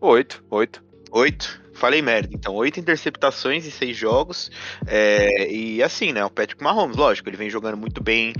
[0.00, 0.84] Oito, oito.
[1.12, 1.62] Oito.
[1.74, 2.28] Falei merda.
[2.32, 4.50] Então, oito interceptações em seis jogos.
[4.86, 6.24] É, e assim, né?
[6.24, 8.32] O Patrick Mahomes, lógico, ele vem jogando muito bem.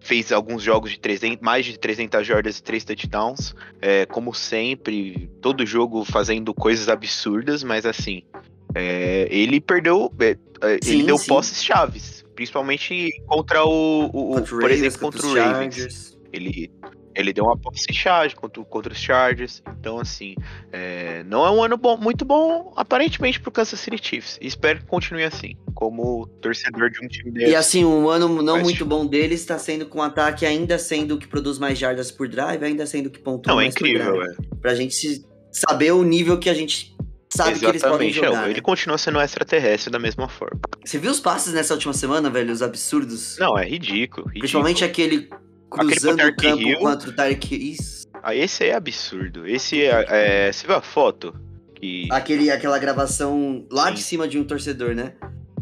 [0.00, 3.54] Fez alguns jogos de 300, mais de 300 jardas e 3 touchdowns.
[3.80, 8.22] É, como sempre, todo jogo fazendo coisas absurdas, mas assim.
[8.74, 10.12] É, ele perdeu.
[10.20, 11.26] é, é, Sim, ele deu sim.
[11.28, 12.24] posses chaves.
[12.34, 14.04] Principalmente contra o.
[14.06, 16.18] o- Contra o por Ravens, exemplo, contra, os o Ravens.
[16.32, 16.70] Ele,
[17.16, 19.60] ele deu uma posse charge contra, contra os Chargers.
[19.80, 20.36] Então, assim,
[20.70, 24.38] é, não é um ano bom, muito bom, aparentemente, pro Kansas City Chiefs.
[24.40, 27.50] Espero que continue assim, como torcedor de um time desse.
[27.50, 30.78] E assim, um ano não Mas, muito bom deles está sendo com o ataque ainda
[30.78, 33.64] sendo o que produz mais jardas por drive, ainda sendo o que pontua não, é
[33.64, 34.36] mais por incrível, drive.
[34.38, 34.56] é.
[34.60, 36.94] Pra gente saber o nível que a gente
[37.30, 38.44] sabe que eles podem Exatamente, é, jogar.
[38.46, 38.60] ele né?
[38.60, 40.60] continua sendo extraterrestre da mesma forma.
[40.84, 42.52] Você viu os passes nessa última semana, velho?
[42.52, 43.36] Os absurdos.
[43.38, 44.26] Não, é ridículo.
[44.26, 44.40] ridículo.
[44.40, 45.28] Principalmente aquele
[45.70, 46.78] cruzando pro o campo Hill.
[46.78, 48.06] contra o Tyreek Isso.
[48.22, 49.46] Ah, esse é absurdo.
[49.46, 51.34] Esse é, é, Você viu a foto?
[51.74, 53.94] Que, Aquele, aquela gravação lá Sim.
[53.94, 55.12] de cima de um torcedor, né?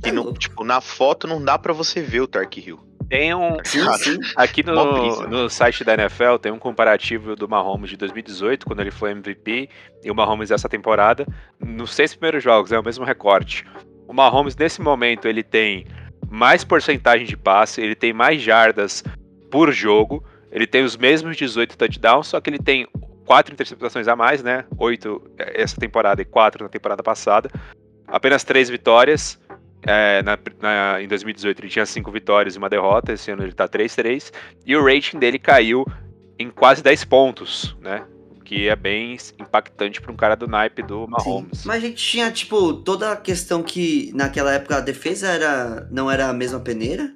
[0.03, 0.39] que É não- louco.
[0.39, 2.79] tipo, na foto não dá pra você ver o Tark Hill.
[3.09, 3.59] Tem um.
[3.65, 4.19] Sim, sim.
[4.37, 8.91] Aqui no, no site da NFL tem um comparativo do Mahomes de 2018, quando ele
[8.91, 9.69] foi MVP,
[10.03, 11.27] e o Mahomes dessa temporada.
[11.61, 13.65] Nos seis primeiros jogos, é o mesmo recorte.
[14.09, 15.87] O Mahomes, nesse momento, ele tem
[16.29, 19.05] mais porcentagem de passe, ele tem mais jardas
[19.51, 22.87] por jogo, ele tem os mesmos 18 touchdowns, só que ele tem
[23.25, 24.65] quatro interceptações a mais, né?
[24.79, 27.51] Oito essa temporada e quatro na temporada passada.
[28.07, 29.39] Apenas três vitórias.
[29.87, 33.53] É, na- na- em 2018 ele tinha cinco vitórias e uma derrota, esse ano ele
[33.53, 34.33] tá 3-3.
[34.65, 35.85] E o rating dele caiu
[36.39, 38.05] em quase 10 pontos, né?
[38.37, 41.11] O que é bem impactante para um cara do naipe do Sim.
[41.11, 41.65] Mahomes.
[41.65, 46.11] Mas a gente tinha, tipo, toda a questão que naquela época a defesa era, não
[46.11, 47.13] era a mesma peneira.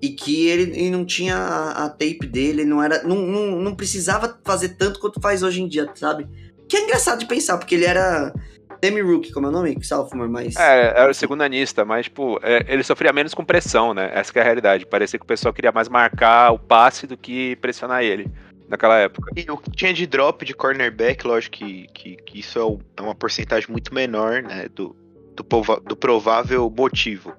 [0.00, 3.02] E que ele, ele não tinha a, a tape dele, não era.
[3.02, 6.24] Não, não, não precisava fazer tanto quanto faz hoje em dia, sabe?
[6.68, 8.32] Que é engraçado de pensar, porque ele era
[8.82, 9.76] semi-rookie, como é o nome?
[9.82, 10.56] Sophomore, mas.
[10.56, 14.10] É, era o segundo anista, mas, tipo, é, ele sofria menos com pressão, né?
[14.12, 14.86] Essa que é a realidade.
[14.86, 18.30] Parecia que o pessoal queria mais marcar o passe do que pressionar ele
[18.68, 19.32] naquela época.
[19.36, 23.02] E o que tinha de drop de cornerback, lógico que, que, que isso é, é
[23.02, 24.68] uma porcentagem muito menor, né?
[24.74, 24.94] Do,
[25.34, 27.32] do, do provável motivo.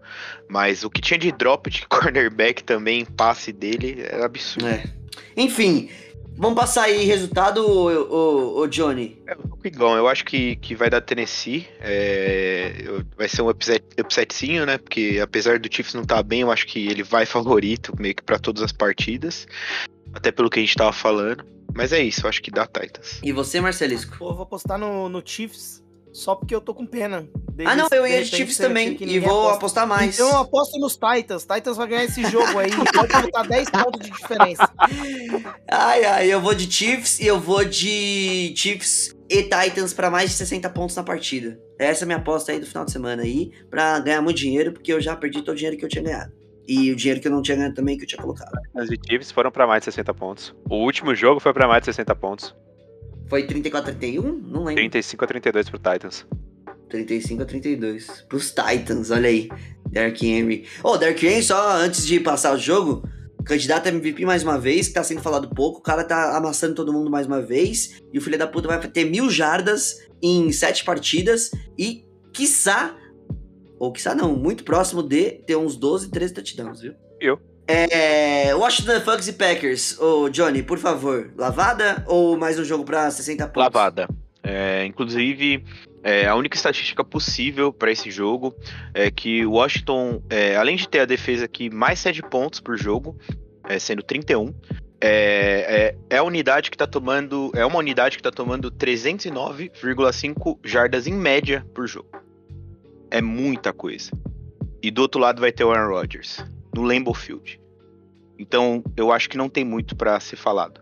[0.50, 4.68] Mas o que tinha de drop de cornerback também, passe dele, era absurdo.
[4.68, 4.84] É.
[5.38, 5.90] Enfim,
[6.36, 9.22] vamos passar aí resultado, ô, ô, ô Johnny.
[9.28, 11.68] É, eu tô com o Igão, eu acho que, que vai dar Tennessee.
[11.82, 12.74] é,
[13.18, 14.78] vai ser um upset, upsetzinho, né?
[14.78, 18.24] Porque apesar do Chiefs não estar bem, eu acho que ele vai favorito meio que
[18.24, 19.48] pra todas as partidas.
[20.14, 21.46] Até pelo que a gente tava falando.
[21.74, 23.20] Mas é isso, eu acho que dá Titans.
[23.24, 24.18] E você, Marcelisco?
[24.18, 27.28] Pô, eu vou apostar no, no Chiefs só porque eu tô com pena.
[27.66, 28.98] Ah, não, eu ia de Chiefs também.
[29.02, 29.58] E vou aposta.
[29.58, 30.16] apostar mais.
[30.16, 31.46] Então eu aposto nos Titans.
[31.46, 32.72] Titans vai ganhar esse jogo aí.
[32.94, 34.70] Pode botar 10 pontos de diferença.
[35.70, 40.32] Ai, ai, eu vou de Chiefs e eu vou de Chiefs e Titans pra mais
[40.32, 41.60] de 60 pontos na partida.
[41.78, 44.74] Essa é a minha aposta aí do final de semana aí, pra ganhar muito dinheiro,
[44.74, 46.32] porque eu já perdi todo o dinheiro que eu tinha ganhado.
[46.68, 48.52] E o dinheiro que eu não tinha ganhado também, que eu tinha colocado.
[48.76, 50.56] Os Chiefs foram para mais de 60 pontos.
[50.70, 52.56] O último jogo foi para mais de 60 pontos.
[53.30, 54.24] Foi 34 a 31?
[54.24, 54.76] Não lembro.
[54.76, 56.26] 35 a 32 pro Titans.
[56.90, 58.26] 35 a 32.
[58.28, 59.48] Pros Titans, olha aí.
[59.88, 60.68] Derrick Henry.
[60.84, 63.08] Ô, Derrick Henry, só antes de passar o jogo,
[63.46, 65.80] candidato a MVP mais uma vez, que tá sendo falado pouco.
[65.80, 68.02] O cara tá amassando todo mundo mais uma vez.
[68.12, 71.52] E o filho da puta vai ter mil jardas em sete partidas.
[71.78, 72.98] E, quiçá,
[73.78, 76.96] ou quiçá não, muito próximo de ter uns 12, 13 touchdowns, viu?
[77.20, 77.40] Eu.
[77.72, 80.00] É, Washington Bucks e Packers.
[80.00, 83.62] Ô, Johnny, por favor, lavada ou mais um jogo pra 60 pontos?
[83.62, 84.08] Lavada.
[84.42, 85.64] É, inclusive,
[86.02, 88.56] é, a única estatística possível para esse jogo
[88.92, 92.76] é que o Washington, é, além de ter a defesa que mais cede pontos por
[92.76, 93.16] jogo,
[93.68, 94.52] é, sendo 31,
[95.00, 97.52] é, é, é a unidade que tá tomando.
[97.54, 102.10] É uma unidade que tá tomando 309,5 jardas em média por jogo.
[103.12, 104.10] É muita coisa.
[104.82, 106.44] E do outro lado vai ter o Aaron Rodgers,
[106.76, 107.60] no Lambeau Field.
[108.38, 110.82] Então, eu acho que não tem muito para ser falado.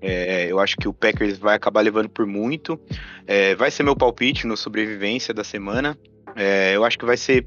[0.00, 2.80] É, eu acho que o Packers vai acabar levando por muito.
[3.26, 5.98] É, vai ser meu palpite no sobrevivência da semana.
[6.36, 7.46] É, eu acho que vai ser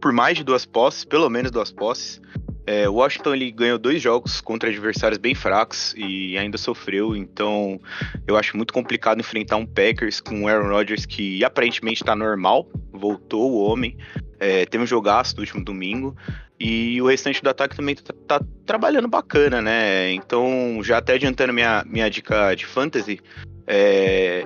[0.00, 2.20] por mais de duas posses, pelo menos duas posses.
[2.66, 7.78] É, Washington ele ganhou dois jogos contra adversários bem fracos e ainda sofreu, então
[8.26, 12.66] eu acho muito complicado enfrentar um Packers com o Aaron Rodgers que aparentemente está normal,
[12.90, 13.98] voltou o homem,
[14.44, 16.14] é, teve um jogaço no último domingo
[16.60, 20.12] e o restante do ataque também tá, tá trabalhando bacana, né?
[20.12, 23.20] Então, já até adiantando minha, minha dica de fantasy,
[23.66, 24.44] é,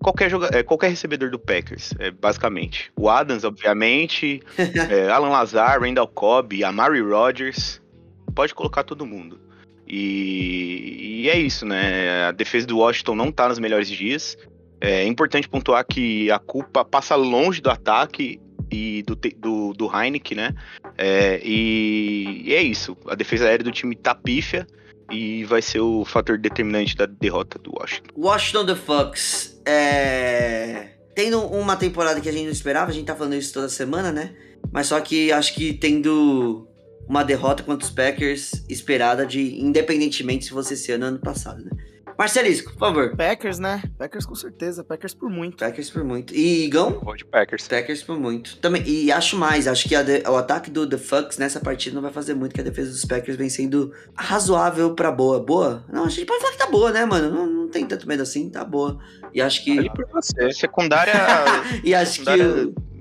[0.00, 2.90] qualquer, joga, é, qualquer recebedor do Packers, é, basicamente.
[2.96, 4.42] O Adams, obviamente,
[4.90, 7.80] é, Alan Lazar, Randall Cobb, Amari Rodgers,
[8.34, 9.38] pode colocar todo mundo.
[9.86, 12.24] E, e, é isso, né?
[12.24, 14.36] A defesa do Washington não tá nos melhores dias.
[14.80, 20.36] É importante pontuar que a culpa passa longe do ataque e do, do, do Heineken,
[20.36, 20.54] né?
[20.96, 22.96] É, e, e, é isso.
[23.06, 24.66] A defesa aérea do time tá pífia
[25.10, 28.10] e vai ser o fator determinante da derrota do Washington.
[28.16, 30.88] Washington The Fox é.
[31.14, 34.12] Tendo uma temporada que a gente não esperava, a gente tá falando isso toda semana,
[34.12, 34.34] né?
[34.70, 36.68] Mas só que acho que tendo
[37.08, 41.70] uma derrota contra os Packers esperada de independentemente se você ser ano ano passado, né?
[42.18, 43.16] Marcelisco, por favor.
[43.16, 43.82] Packers, né?
[43.98, 44.82] Packers com certeza.
[44.82, 45.58] Packers por muito.
[45.58, 46.34] Packers por muito.
[46.34, 46.98] E Igão?
[47.02, 47.68] Vou de Packers.
[47.68, 48.56] Packers por muito.
[48.58, 52.02] Também, e acho mais, acho que de, o ataque do The Fucks nessa partida não
[52.02, 55.40] vai fazer muito, que a defesa dos Packers vem sendo razoável pra boa.
[55.40, 55.84] Boa?
[55.92, 57.30] Não, a gente pode falar que tá boa, né, mano?
[57.30, 58.98] Não, não tem tanto medo assim, tá boa.
[59.34, 59.78] E acho que.
[59.78, 60.52] Ali por você.
[60.52, 61.12] Secundária.
[61.84, 62.44] e acho secundária...
[62.68, 62.96] que.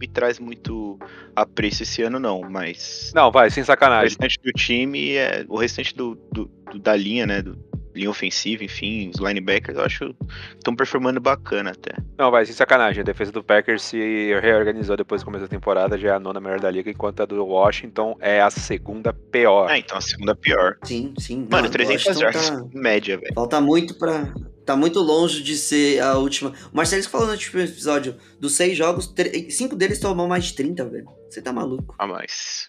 [0.00, 0.96] Me traz muito
[1.34, 3.10] apreço esse ano, não, mas.
[3.14, 4.04] Não, vai, sem O sacanagem.
[4.10, 7.42] restante do time, é, o restante do, do- do- da linha, né?
[7.42, 7.58] Do,
[7.98, 11.92] linha ofensiva, enfim, os linebackers, eu acho que estão performando bacana até.
[12.16, 13.00] Não, vai, sem sacanagem.
[13.00, 13.98] A defesa do Packers se
[14.40, 17.26] reorganizou depois do começo da temporada, já é a nona melhor da liga, enquanto a
[17.26, 19.68] do Washington é a segunda pior.
[19.70, 20.76] Ah, então a segunda pior.
[20.84, 21.46] Sim, sim.
[21.50, 23.34] Mano, Não, 300 Washington yards tá- média, velho.
[23.34, 24.32] Falta muito pra.
[24.64, 26.52] Tá muito longe de ser a última.
[26.72, 30.54] O Marcelo falou no último episódio: dos seis jogos, tre- cinco deles tomam mais de
[30.54, 31.06] 30, velho.
[31.30, 31.94] Você tá maluco.
[31.98, 32.68] A mais.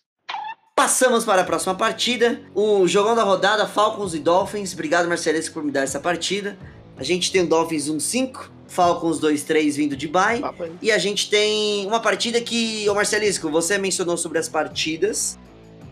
[0.79, 2.39] Passamos para a próxima partida.
[2.55, 4.71] O jogão da rodada, Falcons e Dolphins.
[4.71, 6.57] Obrigado, Marcelisco, por me dar essa partida.
[6.95, 10.41] A gente tem o Dolphins 1-5, Falcons 2-3 vindo de bye.
[10.41, 10.71] Aí.
[10.81, 15.37] E a gente tem uma partida que, ô Marcelisco, você mencionou sobre as partidas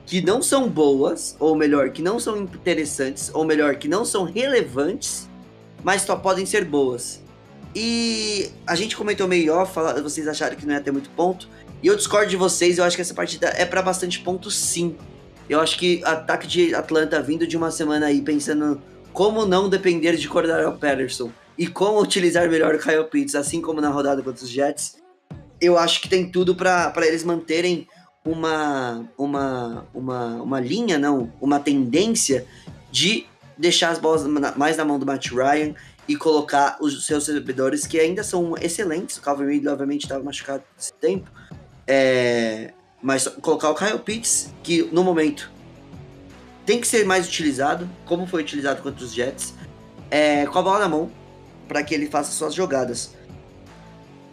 [0.06, 4.24] que não são boas, ou melhor, que não são interessantes, ou melhor, que não são
[4.24, 5.28] relevantes,
[5.84, 7.22] mas só podem ser boas.
[7.76, 11.50] E a gente comentou meio off, vocês acharam que não ia ter muito ponto.
[11.82, 14.96] E eu discordo de vocês, eu acho que essa partida é pra bastante ponto sim.
[15.50, 18.82] Eu acho que ataque de Atlanta vindo de uma semana aí pensando
[19.14, 23.82] como não depender de Cordell Patterson e como utilizar melhor o Kyle Pitts, assim como
[23.82, 24.98] na rodada contra os Jets,
[25.60, 27.88] eu acho que tem tudo pra eles manterem
[28.24, 32.46] uma, uma, uma, uma linha, não, uma tendência
[32.92, 33.26] de
[33.58, 34.24] deixar as bolas
[34.56, 35.74] mais na mão do Matt Ryan
[36.08, 39.18] e colocar os seus recebedores que ainda são excelentes.
[39.18, 41.30] O Calvin Ridley, obviamente, estava machucado esse tempo.
[41.88, 42.72] É,
[43.02, 45.50] mas colocar o Kyle Pitts, que no momento
[46.66, 49.54] tem que ser mais utilizado, como foi utilizado contra os Jets,
[50.12, 51.10] é, com a bola na mão,
[51.68, 53.12] para que ele faça suas jogadas.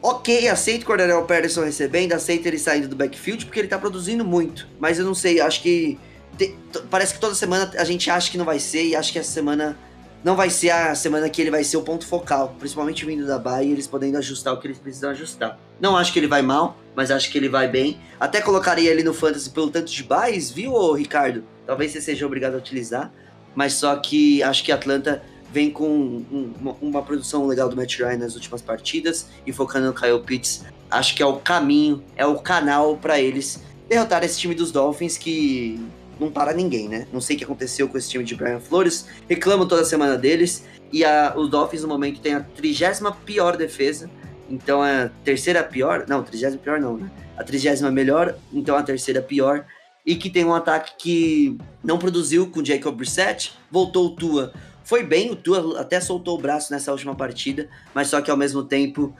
[0.02, 4.24] Ok, aceito o Cordarel Patterson recebendo, aceito ele saindo do backfield, porque ele tá produzindo
[4.24, 4.68] muito.
[4.78, 5.98] Mas eu não sei, acho que.
[6.36, 6.54] te-
[6.90, 9.30] parece que toda semana a gente acha que não vai ser, e acho que essa
[9.30, 9.78] semana
[10.24, 12.56] não vai ser a semana que ele vai ser o ponto focal.
[12.58, 15.58] Principalmente vindo da Bahia, eles podendo ajustar o que eles precisam ajustar.
[15.78, 18.00] Não acho que ele vai mal, mas acho que ele vai bem.
[18.18, 21.44] Até colocaria ele no Fantasy pelo tanto de buys, viu, Ricardo?
[21.66, 23.12] Talvez você seja obrigado a utilizar.
[23.54, 27.98] Mas só que acho que Atlanta vem com um- uma, uma produção legal do Matt
[27.98, 30.64] Ryan nas últimas partidas e focando no Kyle Pitts.
[30.90, 35.16] Acho que é o caminho, é o canal para eles derrotar esse time dos Dolphins
[35.18, 35.78] que
[36.18, 37.06] não para ninguém, né?
[37.12, 39.06] Não sei o que aconteceu com esse time de Brian Flores.
[39.28, 40.64] Reclamo toda semana deles.
[40.92, 44.08] E a, os Dolphins no momento tem a trigésima pior defesa.
[44.48, 46.04] Então a terceira pior.
[46.08, 47.10] Não, trigésima pior não, né?
[47.36, 49.64] A trigésima melhor, então a terceira pior.
[50.06, 53.52] e que tem um ataque que não produziu com Jacob Brissett.
[53.70, 54.52] Voltou o Tua.
[54.84, 58.36] Foi bem, o Tua até soltou o braço nessa última partida, mas só que ao
[58.36, 59.14] mesmo tempo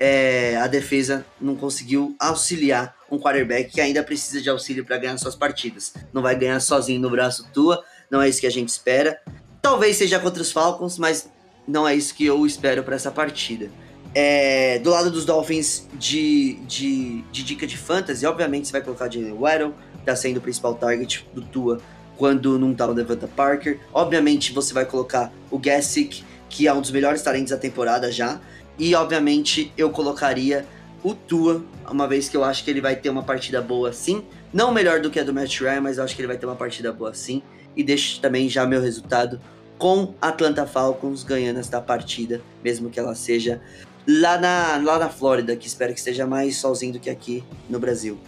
[0.00, 5.18] é, a defesa não conseguiu auxiliar um quarterback que ainda precisa de auxílio para ganhar
[5.18, 5.92] suas partidas.
[6.10, 9.20] Não vai ganhar sozinho no braço Tua, não é isso que a gente espera.
[9.60, 11.28] Talvez seja contra os Falcons, mas
[11.68, 13.70] não é isso que eu espero para essa partida.
[14.14, 19.08] É, do lado dos Dolphins de, de, de, dica de fantasy, obviamente você vai colocar
[19.08, 21.80] o Jalen Waddle, que tá sendo o principal target do Tua
[22.16, 23.78] quando não tá o Devonta Parker.
[23.92, 28.40] Obviamente você vai colocar o Gessick, que é um dos melhores talentos da temporada já.
[28.80, 30.66] E obviamente eu colocaria
[31.04, 34.24] o Tua, uma vez que eu acho que ele vai ter uma partida boa sim.
[34.54, 36.46] Não melhor do que a do Matt Ryan, mas eu acho que ele vai ter
[36.46, 37.42] uma partida boa sim.
[37.76, 39.38] E deixo também já meu resultado
[39.76, 43.60] com Atlanta Falcons ganhando esta partida, mesmo que ela seja
[44.08, 47.78] lá na, lá na Flórida, que espero que esteja mais solzinho do que aqui no
[47.78, 48.18] Brasil.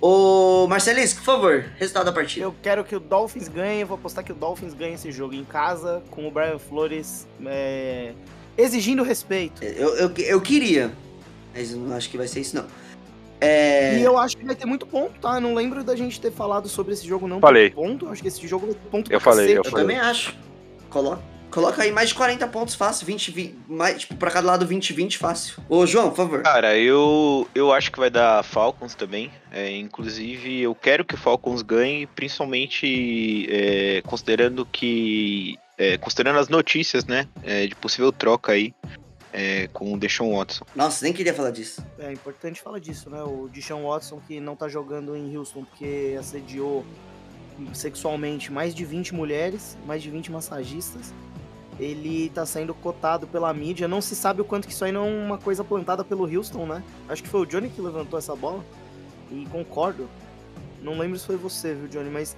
[0.00, 2.46] Ô Marcelisco, por favor, resultado da partida.
[2.46, 5.44] Eu quero que o Dolphins ganhe, vou apostar que o Dolphins ganhe esse jogo em
[5.44, 8.12] casa, com o Brian Flores é,
[8.58, 9.62] exigindo respeito.
[9.64, 10.92] Eu, eu, eu queria,
[11.54, 12.66] mas não acho que vai ser isso não.
[13.40, 13.98] É...
[13.98, 15.36] E eu acho que vai ter muito ponto, tá?
[15.36, 17.40] Eu não lembro da gente ter falado sobre esse jogo não.
[17.40, 17.70] Falei.
[17.70, 18.06] Ponto.
[18.06, 19.56] Eu acho que esse jogo vai ter ponto Eu falei, cacete.
[19.58, 19.86] eu Eu falei.
[19.86, 20.34] também acho.
[20.90, 24.66] Coloca, coloca aí mais de 40 pontos fácil, 20, 20 mais, tipo, pra cada lado
[24.66, 25.62] 20, 20 fácil.
[25.68, 26.42] Ô, João, por favor.
[26.42, 29.30] Cara, eu, eu acho que vai dar Falcons também.
[29.52, 35.56] É, inclusive, eu quero que o Falcons ganhe, principalmente é, considerando que.
[35.78, 37.28] É, considerando as notícias, né?
[37.44, 38.74] é, de possível troca aí
[39.32, 40.64] é, com o Deshaun Watson.
[40.74, 41.84] Nossa, nem queria falar disso.
[41.98, 43.22] É importante falar disso, né?
[43.22, 46.84] O Deshaun Watson que não tá jogando em Houston porque assediou
[47.72, 51.14] sexualmente mais de 20 mulheres, mais de 20 massagistas.
[51.78, 53.86] Ele tá sendo cotado pela mídia.
[53.86, 56.66] Não se sabe o quanto que isso aí não é uma coisa plantada pelo Houston,
[56.66, 56.82] né?
[57.08, 58.64] Acho que foi o Johnny que levantou essa bola.
[59.30, 60.08] E concordo.
[60.82, 62.10] Não lembro se foi você, viu, Johnny?
[62.10, 62.36] Mas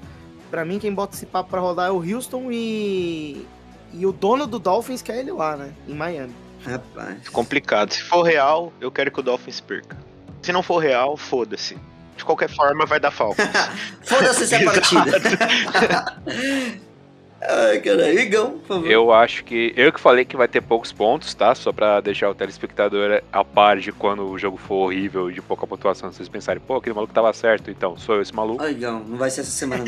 [0.51, 3.47] pra mim quem bota esse papo pra rodar é o Houston e.
[3.93, 5.73] E o dono do Dolphins quer ele lá, né?
[5.89, 6.35] Em Miami.
[6.65, 7.29] Rapaz.
[7.29, 7.93] Complicado.
[7.93, 9.97] Se for real, eu quero que o Dolphins perca.
[10.43, 11.77] Se não for real, foda-se.
[12.17, 13.49] De qualquer forma, vai dar Falcons.
[14.05, 16.21] Foda-se essa partida.
[17.43, 18.19] Ai, caralho.
[18.19, 18.91] Igão, por favor.
[18.91, 19.73] Eu acho que.
[19.77, 21.55] Eu que falei que vai ter poucos pontos, tá?
[21.55, 25.41] Só pra deixar o telespectador a par de quando o jogo for horrível e de
[25.41, 26.13] pouca pontuação.
[26.13, 28.63] Vocês pensarem, pô, aquele maluco tava certo, então sou eu esse maluco.
[28.63, 29.85] Ai, Igão, não vai ser essa semana,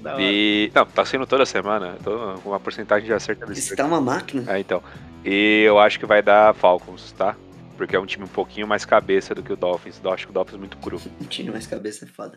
[0.00, 0.20] não.
[0.20, 0.70] E.
[0.74, 1.96] Não, tá sendo toda semana.
[2.04, 3.82] Tô com uma porcentagem de acerto Você absurda.
[3.82, 4.44] tá uma máquina.
[4.54, 4.82] É, então.
[5.24, 7.34] E eu acho que vai dar Falcons, tá?
[7.76, 10.00] Porque é um time um pouquinho mais cabeça do que o Dolphins.
[10.02, 11.00] Eu acho que o Dolphins é muito cru.
[11.20, 12.36] Um time mais cabeça é foda.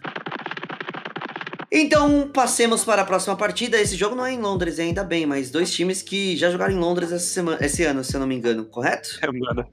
[1.71, 3.79] Então, passemos para a próxima partida.
[3.79, 6.79] Esse jogo não é em Londres, ainda bem, mas dois times que já jogaram em
[6.79, 9.19] Londres essa semana, esse ano, se eu não me engano, correto?
[9.21, 9.67] É, mano.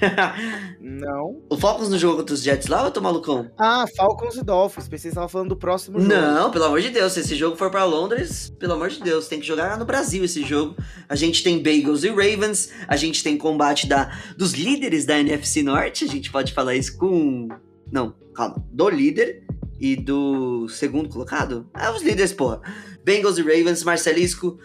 [0.80, 1.42] Não.
[1.48, 3.50] o Falcons não jogou contra os Jets lá ou eu tô malucão?
[3.58, 4.88] Ah, Falcons e Dolphins.
[4.88, 6.12] Pensei que você tava falando do próximo jogo.
[6.12, 9.28] Não, pelo amor de Deus, se esse jogo for pra Londres, pelo amor de Deus,
[9.28, 10.74] tem que jogar no Brasil esse jogo.
[11.08, 15.62] A gente tem Bagels e Ravens, a gente tem combate da, dos líderes da NFC
[15.62, 17.48] Norte, a gente pode falar isso com.
[17.90, 19.44] Não, calma, do líder
[19.78, 21.68] e do segundo colocado?
[21.74, 22.60] É os líderes, porra.
[23.04, 24.58] Bengals e Ravens, Marcelisco,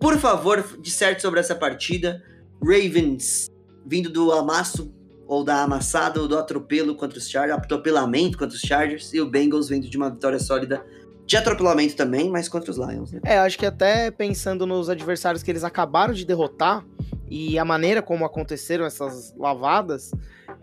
[0.00, 2.22] por favor, disserte sobre essa partida.
[2.62, 3.50] Ravens
[3.86, 4.92] vindo do amasso,
[5.26, 9.26] ou da amassada, ou do atropelo contra os Chargers, atropelamento contra os Chargers, e o
[9.30, 10.84] Bengals vindo de uma vitória sólida
[11.24, 13.20] de atropelamento também, mas contra os Lions, né?
[13.24, 16.84] É, acho que até pensando nos adversários que eles acabaram de derrotar
[17.28, 20.12] e a maneira como aconteceram essas lavadas,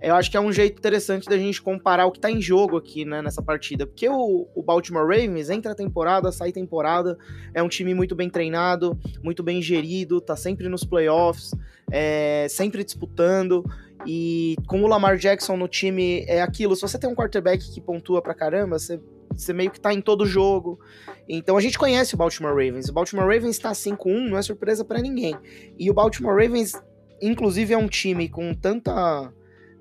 [0.03, 2.75] eu acho que é um jeito interessante da gente comparar o que tá em jogo
[2.75, 3.87] aqui, né, nessa partida.
[3.87, 7.17] Porque o, o Baltimore Ravens entra temporada, sai temporada,
[7.53, 11.55] é um time muito bem treinado, muito bem gerido, tá sempre nos playoffs,
[11.89, 13.63] é, sempre disputando.
[14.05, 16.75] E com o Lamar Jackson no time, é aquilo.
[16.75, 18.99] Se você tem um quarterback que pontua pra caramba, você,
[19.31, 20.81] você meio que tá em todo jogo.
[21.29, 22.89] Então a gente conhece o Baltimore Ravens.
[22.89, 25.33] O Baltimore Ravens tá 5-1, não é surpresa pra ninguém.
[25.79, 26.73] E o Baltimore Ravens,
[27.21, 29.31] inclusive, é um time com tanta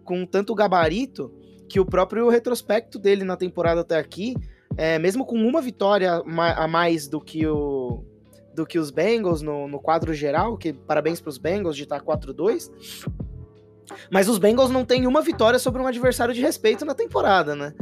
[0.05, 1.33] com tanto gabarito
[1.69, 4.37] que o próprio retrospecto dele na temporada até aqui,
[4.77, 6.23] é, mesmo com uma vitória
[6.57, 8.05] a mais do que o
[8.55, 11.97] do que os Bengals no, no quadro geral, que parabéns para os Bengals de tá
[11.97, 12.71] estar 4-2.
[14.11, 17.73] Mas os Bengals não têm uma vitória sobre um adversário de respeito na temporada, né?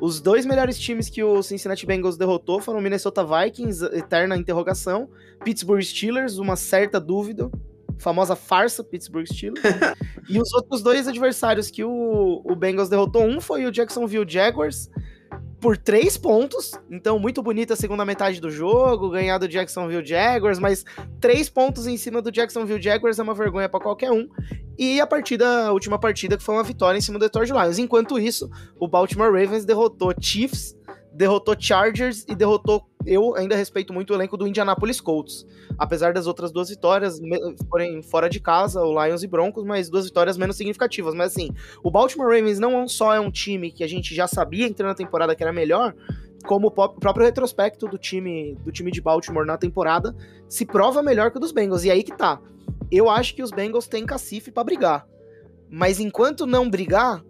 [0.00, 5.10] Os dois melhores times que o Cincinnati Bengals derrotou foram o Minnesota Vikings, eterna interrogação,
[5.44, 7.50] Pittsburgh Steelers, uma certa dúvida,
[8.00, 9.62] famosa farsa Pittsburgh Steelers.
[10.28, 14.90] e os outros dois adversários que o, o Bengals derrotou, um foi o Jacksonville Jaguars
[15.60, 20.58] por três pontos, então muito bonita a segunda metade do jogo, ganhar do Jacksonville Jaguars,
[20.58, 20.84] mas
[21.20, 24.26] três pontos em cima do Jacksonville Jaguars é uma vergonha para qualquer um.
[24.78, 27.78] E a partida, a última partida que foi uma vitória em cima do Detroit Lions.
[27.78, 30.74] Enquanto isso, o Baltimore Ravens derrotou Chiefs,
[31.12, 32.89] derrotou Chargers e derrotou.
[33.06, 35.46] Eu ainda respeito muito o elenco do Indianapolis Colts.
[35.78, 37.18] Apesar das outras duas vitórias
[37.68, 41.14] forem fora de casa, o Lions e Broncos, mas duas vitórias menos significativas.
[41.14, 41.50] Mas assim,
[41.82, 44.94] o Baltimore Ravens não só é um time que a gente já sabia entrando na
[44.94, 45.94] temporada que era melhor,
[46.44, 50.14] como o próprio retrospecto do time do time de Baltimore na temporada
[50.48, 51.84] se prova melhor que o dos Bengals.
[51.84, 52.40] E aí que tá.
[52.90, 55.06] Eu acho que os Bengals têm cacife pra brigar.
[55.70, 57.22] Mas enquanto não brigar,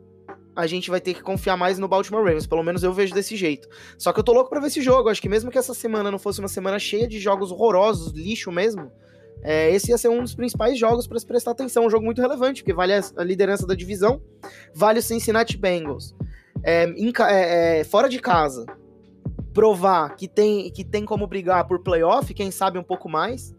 [0.55, 2.47] a gente vai ter que confiar mais no Baltimore Ravens.
[2.47, 3.69] Pelo menos eu vejo desse jeito.
[3.97, 5.09] Só que eu tô louco pra ver esse jogo.
[5.09, 8.51] Acho que mesmo que essa semana não fosse uma semana cheia de jogos horrorosos, lixo
[8.51, 8.91] mesmo,
[9.43, 11.87] é, esse ia ser um dos principais jogos pra se prestar atenção.
[11.87, 14.21] Um jogo muito relevante, porque vale a, liderança da divisão,
[14.75, 16.15] vale o Cincinnati Bengals.
[16.63, 18.67] É, em é, é, fora de casa,
[19.55, 23.55] provar que tem, que tem como brigar por playoff, quem sabe um pouco mais.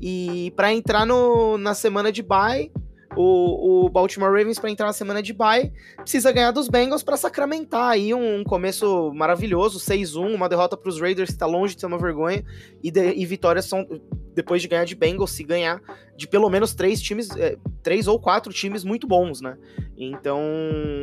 [0.00, 2.70] E pra entrar no, na semana de bye,
[3.16, 7.16] o, o Baltimore Ravens para entrar na semana de bye precisa ganhar dos Bengals para
[7.16, 11.80] sacramentar aí um começo maravilhoso, 6-1, uma derrota para os Raiders que tá longe de
[11.80, 12.44] ser uma vergonha
[12.82, 13.86] e, de- e vitórias são
[14.34, 15.80] depois de ganhar de Bengals, se ganhar
[16.16, 19.58] de pelo menos três times, é, três ou quatro times muito bons, né?
[19.96, 20.40] Então,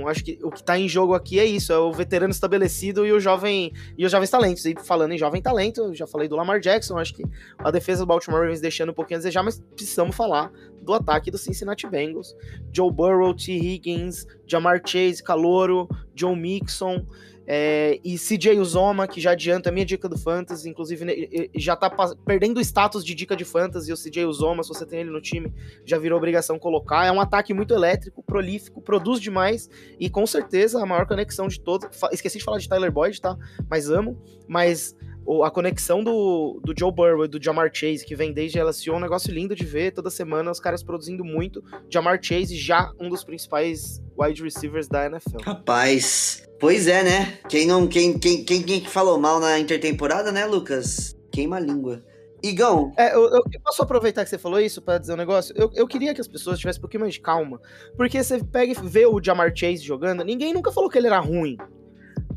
[0.07, 3.13] acho que o que tá em jogo aqui é isso, é o veterano estabelecido e
[3.13, 4.65] o jovem e os jovens talentos.
[4.65, 7.23] E falando em jovem talento, já falei do Lamar Jackson, acho que
[7.59, 10.51] a defesa do Baltimore Ravens deixando um pouquinho a desejar, mas precisamos falar
[10.81, 12.35] do ataque do Cincinnati Bengals.
[12.73, 13.53] Joe Burrow, T.
[13.53, 17.05] Higgins, Jamar Chase, Calouro, John Mixon
[17.53, 21.13] é, e CJ Uzoma, que já adianta a minha dica do Fantasy, inclusive né,
[21.53, 21.89] já tá
[22.25, 25.19] perdendo o status de dica de Fantasy, o CJ Uzoma, se você tem ele no
[25.19, 27.05] time, já virou obrigação colocar.
[27.05, 31.59] É um ataque muito elétrico, prolífico, produz demais e com certeza a maior conexão de
[31.59, 31.89] todos.
[32.13, 33.37] Esqueci de falar de Tyler Boyd, tá?
[33.69, 34.17] Mas amo.
[34.47, 34.95] Mas
[35.37, 38.91] o- a conexão do, do Joe Burrow e do Jamar Chase, que vem desde LSU,
[38.91, 39.91] é um negócio lindo de ver.
[39.91, 41.63] Toda semana os caras produzindo muito.
[41.89, 45.37] Jamar Chase já um dos principais wide receivers da NFL.
[45.43, 47.39] Rapaz, pois é, né?
[47.49, 47.87] Quem não.
[47.87, 51.15] Quem, quem, quem, quem que falou mal na intertemporada, né, Lucas?
[51.31, 52.03] Queima a língua.
[52.43, 55.53] Igão, É, eu, eu- posso aproveitar que você falou isso pra dizer um negócio?
[55.55, 57.61] Eu, eu queria que as pessoas tivessem um pouquinho mais de calma.
[57.95, 61.19] Porque você pega e vê o Jamar Chase jogando, ninguém nunca falou que ele era
[61.19, 61.55] ruim.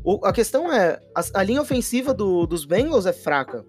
[0.05, 3.65] O- a questão é, a, a linha ofensiva do- dos Bengals é fraca.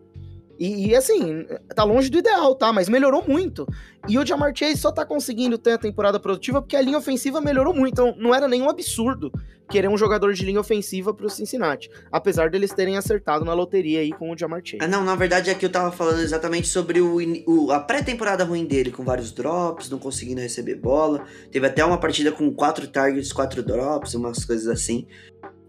[0.58, 2.72] E, e, assim, tá longe do ideal, tá?
[2.72, 3.66] Mas melhorou muito.
[4.08, 7.42] E o Jamar Chase só tá conseguindo ter a temporada produtiva porque a linha ofensiva
[7.42, 7.92] melhorou muito.
[7.92, 9.30] Então não era nenhum absurdo
[9.68, 11.90] querer um jogador de linha ofensiva pro Cincinnati.
[12.10, 14.78] Apesar deles terem acertado na loteria aí com o Jamar Chase.
[14.82, 18.42] Ah, não, na verdade é que eu tava falando exatamente sobre o, o- a pré-temporada
[18.42, 21.26] ruim dele, com vários drops, não conseguindo receber bola.
[21.52, 25.06] Teve até uma partida com quatro targets, quatro drops, umas coisas assim.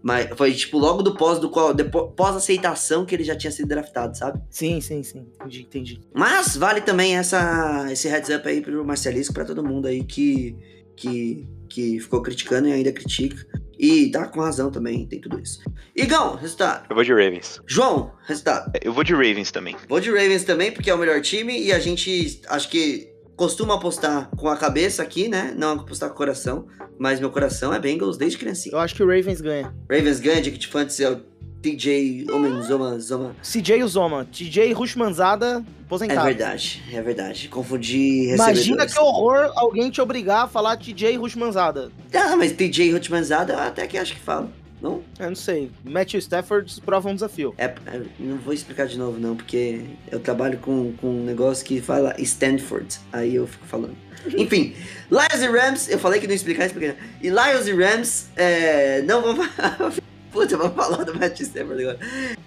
[0.07, 1.75] Mas foi tipo logo do pós do qual-
[2.15, 4.41] pós-aceitação que ele já tinha sido draftado, sabe?
[4.49, 5.27] Sim, sim, sim.
[5.35, 6.01] Entendi, entendi.
[6.13, 10.55] Mas vale também essa, esse heads up aí pro Marcelisco, pra todo mundo aí que,
[10.95, 13.45] que, que ficou criticando e ainda critica.
[13.79, 15.59] E tá com razão também, tem tudo isso.
[15.95, 16.87] Igão, resultado.
[16.89, 17.61] Eu vou de Ravens.
[17.67, 18.71] João, resultado.
[18.81, 19.75] Eu vou de Ravens também.
[19.87, 23.07] Vou de Ravens também, porque é o melhor time e a gente acho que
[23.37, 25.53] costuma apostar com a cabeça aqui, né?
[25.55, 26.65] Não apostar com o coração.
[26.99, 28.73] Mas meu coração é Bengals desde criancinha.
[28.75, 29.73] Eu acho que o Ravens ganha.
[29.89, 31.21] Ravens ganha, Dick Fantasy é o
[31.61, 33.35] TJ Omen Zoma Zoma.
[33.43, 36.25] CJ Uzoma, TJ Rushmanzada, É aposentado.
[36.25, 37.47] verdade, é verdade.
[37.49, 41.91] Confundi Imagina que horror alguém te obrigar a falar TJ Rushmanzada.
[42.13, 44.49] Ah, mas TJ Hutmanzada eu até que acho que falo.
[44.81, 45.03] Não?
[45.19, 45.71] Eu não sei.
[45.83, 47.53] Matthew Stafford prova um desafio.
[47.57, 51.65] É, é, não vou explicar de novo, não, porque eu trabalho com, com um negócio
[51.65, 52.99] que fala Stanford.
[53.11, 53.95] Aí eu fico falando.
[54.37, 54.75] Enfim,
[55.09, 56.95] Lions e Rams, eu falei que não ia explicar, expliquei.
[57.21, 59.35] E Lions e Rams é, não vão.
[60.31, 61.99] Puta, vamos falar do Matt Stafford agora.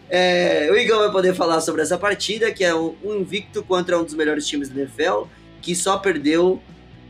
[0.08, 3.98] É, o Igor vai poder falar sobre essa partida, que é um, um invicto contra
[3.98, 5.24] um dos melhores times da NFL,
[5.60, 6.62] que só perdeu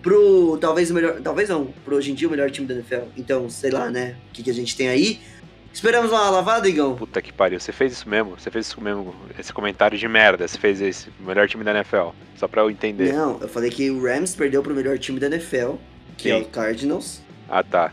[0.02, 0.58] pro.
[0.60, 1.20] Talvez o melhor.
[1.22, 3.08] Talvez não, pro hoje em dia o melhor time da NFL.
[3.16, 4.16] Então, sei lá, né?
[4.28, 5.20] O que, que a gente tem aí.
[5.72, 6.96] Esperamos uma lavada, Igão?
[6.96, 8.32] Puta que pariu, você fez isso mesmo?
[8.36, 11.70] Você fez isso mesmo, esse comentário de merda, você fez esse, o melhor time da
[11.70, 13.12] NFL, só pra eu entender.
[13.12, 15.74] Não, eu falei que o Rams perdeu pro melhor time da NFL,
[16.16, 16.42] que é Sim.
[16.42, 17.20] o Cardinals.
[17.48, 17.92] Ah, tá,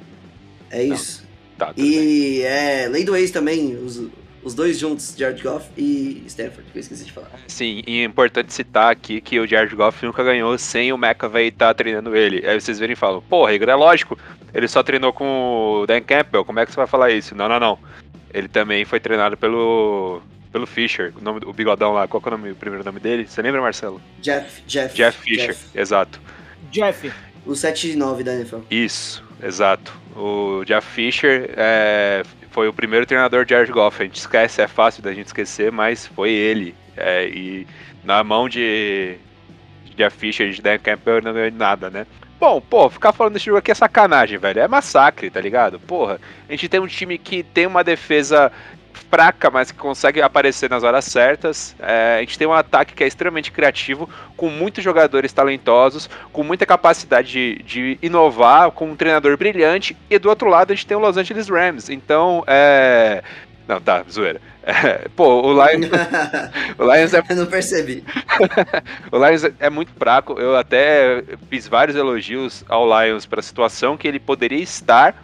[0.72, 1.24] É isso.
[1.56, 1.86] tá, tudo bem.
[1.88, 4.02] E é lei do ex também, os,
[4.48, 7.30] os dois juntos, Jared Goff e Stanford, que eu esqueci de falar.
[7.48, 11.50] Sim, e é importante citar aqui que o Jared Goff nunca ganhou sem o McAvey
[11.50, 12.48] estar treinando ele.
[12.48, 14.18] Aí vocês verem e falam, porra, é lógico,
[14.54, 17.36] ele só treinou com o Dan Campbell, como é que você vai falar isso?
[17.36, 17.78] Não, não, não.
[18.34, 20.22] Ele também foi treinado pelo
[20.52, 23.00] pelo Fischer, o, nome, o bigodão lá, qual que é o, nome, o primeiro nome
[23.00, 23.28] dele?
[23.28, 24.02] Você lembra, Marcelo?
[24.22, 24.96] Jeff, Jeff.
[24.96, 26.22] Jeff Fischer, exato.
[26.72, 27.12] Jeff,
[27.46, 28.60] O 7 e 9 da NFL.
[28.72, 29.94] Isso, exato.
[30.16, 32.24] O Jeff Fisher é,
[32.58, 34.02] foi o primeiro treinador de Jared Goff.
[34.02, 36.74] A gente esquece, é fácil da gente esquecer, mas foi ele.
[36.96, 37.68] É, e
[38.04, 39.16] na mão de,
[39.86, 42.08] de Jeff Fisher de Dan Campbell não ganhou nada, né?
[42.40, 44.60] Bom, pô, ficar falando desse jogo aqui é sacanagem, velho.
[44.60, 45.80] É massacre, tá ligado?
[45.80, 48.52] Porra, a gente tem um time que tem uma defesa
[48.98, 51.76] fraca, mas que consegue aparecer nas horas certas.
[51.80, 56.44] É, a gente tem um ataque que é extremamente criativo, com muitos jogadores talentosos, com
[56.44, 59.96] muita capacidade de, de inovar, com um treinador brilhante.
[60.10, 61.90] E do outro lado a gente tem o Los Angeles Rams.
[61.90, 63.24] Então, é.
[63.68, 64.40] Não, tá, zoeira.
[64.64, 65.90] É, pô, o Lions,
[66.78, 68.04] o Lions é Eu não percebi.
[69.12, 70.40] o Lions é muito fraco.
[70.40, 75.16] Eu até fiz vários elogios ao Lions para a situação que ele poderia estar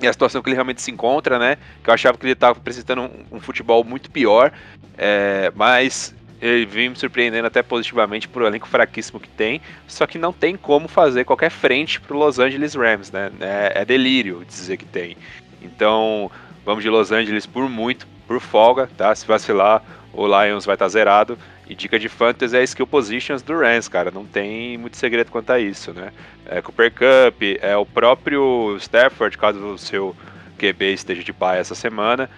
[0.00, 1.56] e a situação que ele realmente se encontra, né?
[1.82, 4.52] Que eu achava que ele estava apresentando um, um futebol muito pior,
[4.96, 9.60] é, mas ele vem me surpreendendo até positivamente por o elenco fraquíssimo que tem.
[9.86, 13.30] Só que não tem como fazer qualquer frente para Los Angeles Rams, né?
[13.40, 15.16] É, é delírio dizer que tem.
[15.60, 16.30] Então,
[16.64, 19.14] vamos de Los Angeles por muito, por folga, tá?
[19.14, 19.82] Se vacilar,
[20.12, 21.36] o Lions vai estar zerado.
[21.68, 24.10] E dica de fantasy é skill positions do Rams, cara.
[24.10, 26.12] Não tem muito segredo quanto a isso, né?
[26.46, 30.16] É Cooper Cup, é o próprio Stafford, caso o seu
[30.58, 32.30] QB esteja de bye essa semana.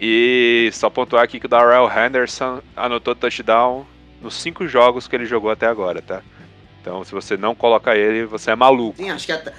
[0.00, 3.84] E só pontuar aqui que o Darrell Henderson anotou touchdown
[4.22, 6.22] nos cinco jogos que ele jogou até agora, tá?
[6.80, 8.96] Então, se você não coloca ele, você é maluco.
[8.96, 9.52] Sim, acho que até-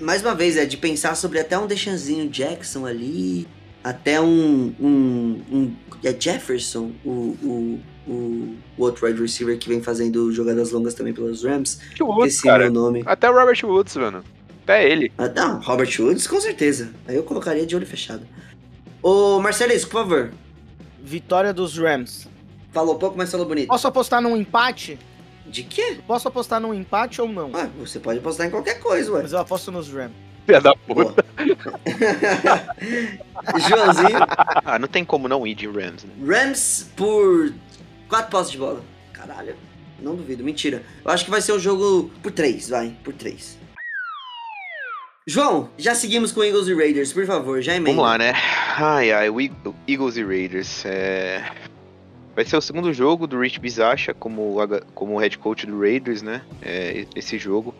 [0.00, 3.48] mais uma vez, é de pensar sobre até um Dechanzinho Jackson ali,
[3.82, 4.74] até um.
[4.78, 7.10] um, um é Jefferson, o,
[7.42, 11.78] o, o, o outro wide receiver que vem fazendo jogadas longas também pelos Rams.
[12.00, 12.64] Woods, Esqueci cara.
[12.64, 13.02] meu nome.
[13.06, 14.24] Até o Robert Woods, mano.
[14.64, 15.12] Até ele.
[15.18, 16.92] Ah, não, Robert Woods, com certeza.
[17.06, 18.26] Aí eu colocaria de olho fechado.
[19.02, 20.32] Ô, Marcelisco, por favor.
[21.02, 22.26] Vitória dos Rams.
[22.72, 23.68] Falou pouco, mas falou bonito.
[23.68, 24.98] Posso apostar num empate?
[25.46, 25.98] De quê?
[26.06, 27.52] Posso apostar num empate ou não?
[27.52, 29.22] Ué, você pode apostar em qualquer coisa, ué.
[29.22, 30.12] Mas eu aposto nos Rams.
[30.44, 31.24] Filha da puta.
[33.68, 34.18] Joãozinho,
[34.64, 36.10] Ah, não tem como não ir de Rams, né?
[36.26, 37.52] Rams por
[38.08, 38.82] quatro posses de bola.
[39.12, 39.56] Caralho,
[40.00, 40.82] não duvido, mentira.
[41.04, 43.58] Eu acho que vai ser um jogo por três, vai, por três.
[45.28, 47.90] João, já seguimos com Eagles e Raiders, por favor, já emenda.
[47.90, 48.32] Vamos lá, né?
[48.76, 50.84] Ai, ai, o Eag- o Eagles e Raiders.
[50.86, 51.44] É...
[52.34, 54.56] Vai ser o segundo jogo do Rich Bisaccia como,
[54.94, 56.42] como head coach do Raiders, né?
[56.62, 57.74] É, esse jogo.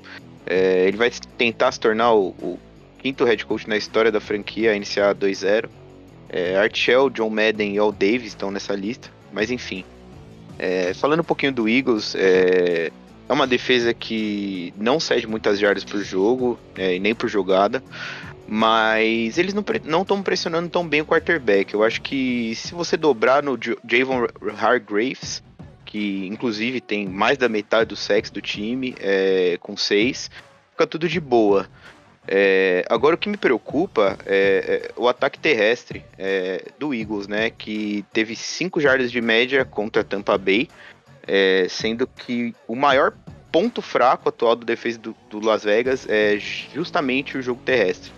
[0.46, 2.58] É, ele vai tentar se tornar o, o
[2.98, 5.68] quinto head coach na história da franquia a iniciar 2-0.
[6.30, 9.08] É, Art Shell, John Madden e Al Davis estão nessa lista.
[9.32, 9.84] Mas enfim.
[10.58, 12.90] É, falando um pouquinho do Eagles, é,
[13.28, 17.82] é uma defesa que não cede muitas jardas por jogo, é, nem por jogada.
[18.48, 19.52] Mas eles
[19.84, 21.74] não estão pressionando tão bem o quarterback.
[21.74, 25.42] Eu acho que se você dobrar no Javon Hargraves,
[25.84, 30.30] que inclusive tem mais da metade do sexo do time, é, com seis,
[30.70, 31.66] fica tudo de boa.
[32.28, 37.50] É, agora o que me preocupa é, é o ataque terrestre é, do Eagles, né?
[37.50, 40.68] Que teve 5 jardas de média contra Tampa Bay,
[41.26, 43.14] é, sendo que o maior
[43.52, 48.12] ponto fraco atual do defesa do, do Las Vegas é justamente o jogo terrestre.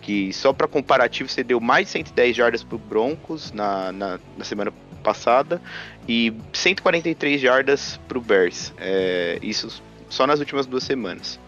[0.00, 4.44] Que só para comparativo você deu mais de 110 jardas pro Broncos na, na, na
[4.44, 5.60] semana passada
[6.08, 8.72] e 143 jardas pro Bears.
[8.78, 11.38] É, isso só nas últimas duas semanas.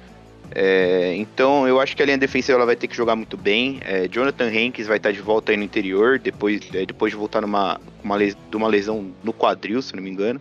[0.55, 3.81] É, então eu acho que a linha defensiva ela vai ter que jogar muito bem.
[3.83, 7.41] É, Jonathan Hankins vai estar de volta aí no interior, depois, é, depois de voltar
[7.41, 10.41] numa uma les- de uma lesão no quadril, se não me engano.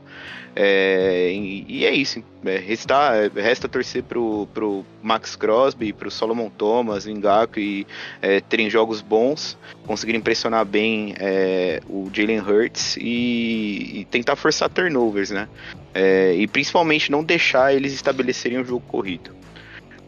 [0.53, 2.21] É, e, e é isso.
[2.43, 7.87] É, resta, resta torcer pro, pro Max Crosby, pro Solomon Thomas, Ngaku e
[8.21, 11.13] é, terem jogos bons, conseguirem pressionar bem
[11.87, 15.47] o Jalen Hurts e, e tentar forçar turnovers, né?
[16.35, 19.31] E principalmente não deixar eles estabelecerem o jogo corrido.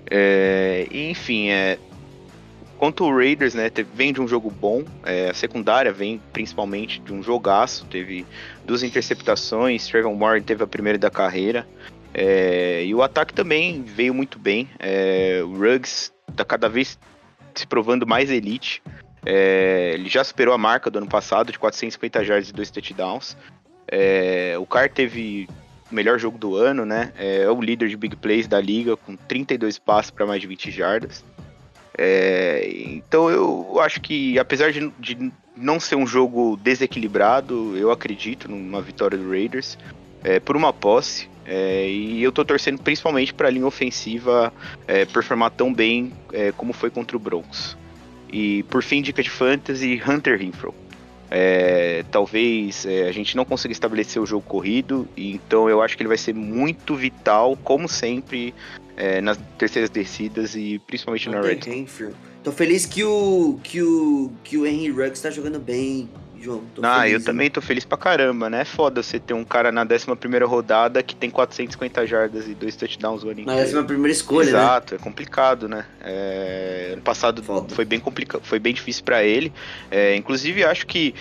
[0.09, 1.77] É, enfim, é,
[2.77, 6.99] quanto o Raiders, né, teve- vem de um jogo bom, é, a secundária vem principalmente
[6.99, 8.25] de um jogaço, teve
[8.65, 11.65] duas interceptações, Trevor Moore teve a primeira da carreira,
[12.13, 16.99] é, e o ataque também veio muito bem, é, o Ruggs tá cada vez
[17.55, 18.83] se provando mais elite,
[19.25, 23.37] é, ele já superou a marca do ano passado de 450 yards e dois touchdowns,
[23.87, 25.47] é, o Carr teve
[25.93, 27.11] melhor jogo do ano, né?
[27.17, 30.71] É o líder de big plays da liga, com 32 passes para mais de 20
[30.71, 31.23] jardas.
[31.97, 38.49] É, então eu acho que, apesar de, de não ser um jogo desequilibrado, eu acredito
[38.49, 39.77] numa vitória do Raiders
[40.23, 41.29] é, por uma posse.
[41.45, 44.51] é, e eu tô torcendo principalmente para a linha ofensiva
[44.87, 47.77] é, performar tão bem é, como foi contra o Broncos.
[48.31, 50.73] E por fim, dica de fantasy, Hunter Renfrow.
[51.35, 55.97] É, talvez é, a gente não consiga estabelecer o jogo corrido, e então eu acho
[55.97, 58.53] que ele vai ser muito vital, como sempre,
[58.95, 61.59] é, nas terceiras descidas e principalmente na red.
[62.43, 66.07] Tô feliz que o, que o, que o Henry Ruggs tá jogando bem.
[66.43, 66.61] João.
[66.75, 67.23] Tô Ah, feliz, eu hein?
[67.25, 68.61] também tô feliz pra caramba, né?
[68.61, 70.05] É foda você ter um cara na 11
[70.45, 73.71] rodada que tem 450 jardas e dois touchdowns o ano inteiro.
[73.71, 74.57] minha primeira escolha, né?
[74.59, 75.85] Exato, é complicado, né?
[76.01, 77.73] É, ano passado Foda.
[77.73, 79.51] foi bem complicado, foi bem difícil pra ele.
[79.89, 81.13] É, inclusive, acho que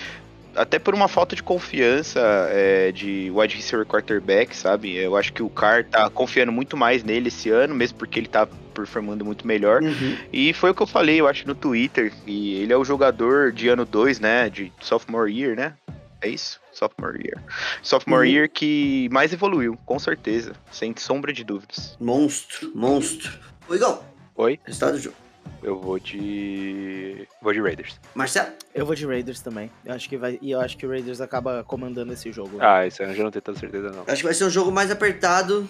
[0.55, 4.95] até por uma falta de confiança é, de wide receiver quarterback, sabe?
[4.97, 8.29] Eu acho que o Carr tá confiando muito mais nele esse ano, mesmo porque ele
[8.29, 9.83] tá performando muito melhor.
[9.83, 10.17] Uhum.
[10.33, 12.13] E foi o que eu falei, eu acho, no Twitter.
[12.27, 14.49] E ele é o jogador de ano 2, né?
[14.49, 15.75] De sophomore year, né?
[16.21, 16.61] É isso?
[16.73, 17.43] Sophomore year.
[17.83, 18.35] Sophomore Uhum.
[18.35, 20.53] year que mais evoluiu, com certeza.
[20.71, 21.97] Sem sombra de dúvidas.
[22.01, 23.33] Monstro, monstro.
[23.69, 24.03] Ô, Igor.
[24.37, 24.59] Oi?
[24.65, 25.17] Resultado do jogo.
[25.63, 27.27] Eu vou de.
[27.41, 28.01] Vou de Raiders.
[28.15, 28.49] Marcelo?
[28.75, 29.71] Eu vou de Raiders também.
[29.85, 30.39] Eu acho que vai.
[30.43, 32.59] E eu acho que o Raiders acaba comandando esse jogo.
[32.61, 34.03] Ah, esse ano eu já não tenho tanta certeza, não.
[34.07, 35.69] Acho que vai ser um jogo mais apertado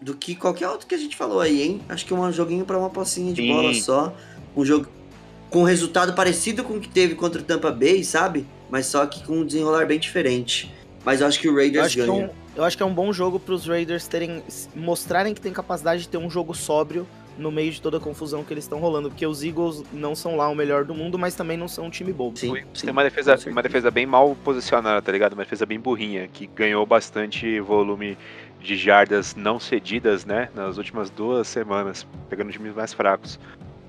[0.00, 1.82] do que qualquer outro que a gente falou aí, hein?
[1.88, 3.48] Acho que é um joguinho pra uma pocinha de Sim.
[3.48, 4.14] bola só.
[4.56, 4.88] Um jogo
[5.50, 8.46] com resultado parecido com o que teve contra o Tampa Bay, sabe?
[8.70, 10.74] Mas só que com um desenrolar bem diferente.
[11.04, 12.26] Mas eu acho que o Eu Raiders que é ganha.
[12.26, 14.42] um, eu acho que é um bom jogo pros Raiders terem.
[14.74, 17.06] mostrarem que tem capacidade de ter um jogo sóbrio
[17.38, 19.08] no meio de toda a confusão que eles estão rolando.
[19.08, 21.90] Porque os Eagles não são lá o melhor do mundo, mas também não são um
[21.90, 22.36] time bobo.
[22.38, 25.34] Sim, sim, tem uma defesa, uma defesa bem mal posicionada, tá ligado?
[25.34, 28.16] Uma defesa bem burrinha, que ganhou bastante volume
[28.60, 30.48] de jardas não cedidas, né?
[30.54, 33.38] Nas últimas duas semanas, pegando times mais fracos.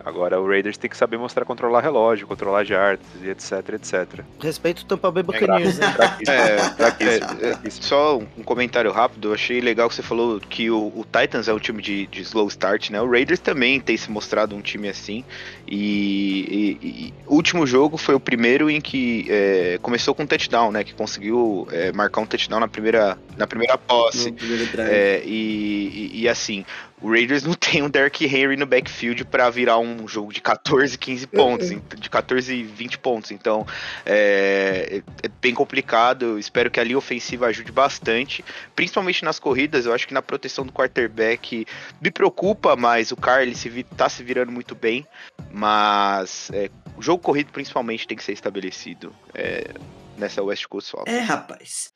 [0.06, 4.20] Agora o Raiders tem que saber mostrar controlar relógio, controlar jardas e etc, etc.
[4.40, 5.88] Respeito o Tampa Bay Buccaneers, né?
[6.28, 7.70] É, é.
[7.72, 11.54] Só um comentário rápido, eu achei legal que você falou que o, o Titans é
[11.54, 13.02] um time de, de slow start, né?
[13.02, 15.24] O Raiders também tem se mostrado um time assim.
[15.68, 20.28] E, e- e o último jogo foi o primeiro em que é, começou com um
[20.28, 20.84] touchdown, né?
[20.84, 24.30] Que conseguiu é, marcar um touchdown na primeira, na primeira posse.
[24.32, 24.90] No primeiro drive.
[24.92, 26.64] É, e, e- e assim,
[27.02, 30.98] o Raiders não tem um Derrick Henry no backfield pra virar um jogo de 14,
[30.98, 33.32] 15 pontos, ent- de 14, 20 pontos.
[33.32, 33.68] Então,
[34.06, 36.24] é, é bem complicado.
[36.26, 38.44] Eu espero que a linha ofensiva ajude bastante,
[38.76, 39.86] principalmente nas corridas.
[39.86, 41.66] Eu acho que na proteção do quarterback
[42.02, 45.06] me preocupa, mas o Carr ele se vi- tá se virando muito bem.
[45.52, 49.14] Mas é, o jogo corrido, principalmente, tem que ser estabelecido.
[49.34, 49.66] é,
[50.18, 51.08] Nessa West Coast Swap.
[51.08, 51.92] É, rapaz.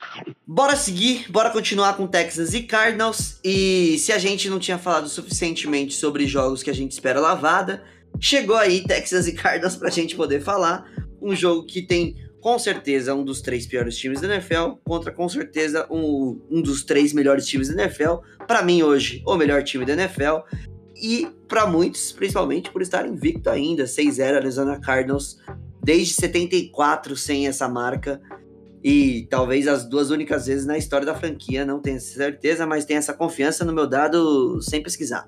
[0.45, 3.39] Bora seguir, bora continuar com Texans e Cardinals.
[3.43, 7.84] E se a gente não tinha falado suficientemente sobre jogos que a gente espera lavada,
[8.20, 10.86] chegou aí Texans e Cardinals pra gente poder falar.
[11.22, 15.28] Um jogo que tem, com certeza, um dos três piores times da NFL, contra, com
[15.28, 18.15] certeza, um, um dos três melhores times da NFL.
[18.47, 20.39] Pra mim, hoje, o melhor time da NFL.
[21.01, 25.38] E pra muitos, principalmente por estar invicto ainda, 6-0 Arizona Cardinals,
[25.84, 28.21] desde 74 sem essa marca.
[28.84, 32.97] E talvez as duas únicas vezes na história da franquia, não tenho certeza, mas tenho
[32.97, 35.27] essa confiança no meu dado sem pesquisar.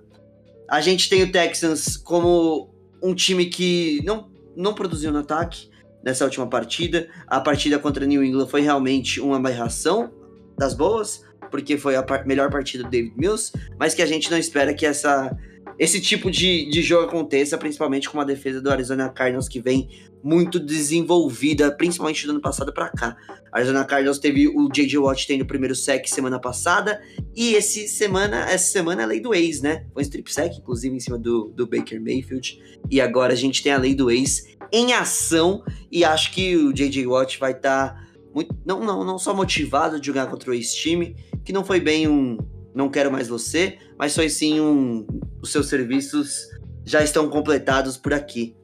[0.70, 2.74] A gente tem o Texans como
[3.04, 5.70] um time que não, não produziu no ataque
[6.04, 7.10] nessa última partida.
[7.28, 10.12] A partida contra New England foi realmente uma aberração
[10.58, 14.38] das boas, porque foi a melhor partida do David Mills, mas que a gente não
[14.38, 15.36] espera que essa,
[15.78, 19.90] esse tipo de, de jogo aconteça, principalmente com uma defesa do Arizona Cardinals que vem
[20.24, 23.18] muito desenvolvida, principalmente do ano passado para cá.
[23.52, 24.98] A Arizona Cardinals teve o J.J.
[25.00, 27.02] Watt tendo o primeiro sec semana passada,
[27.36, 29.86] e esse semana, essa semana é a lei do ex, né?
[29.94, 32.62] Foi um strip sec, inclusive, em cima do, do Baker Mayfield.
[32.90, 36.72] E agora a gente tem a lei do ex em ação, e acho que o
[36.72, 37.06] J.J.
[37.08, 38.56] Watt vai estar muito.
[38.66, 42.38] Não, não, não só motivado de jogar contra o ex-time, que não foi bem um
[42.74, 45.06] não quero mais você, mas foi sim um.
[45.42, 46.48] Os seus serviços
[46.86, 48.56] já estão completados por aqui.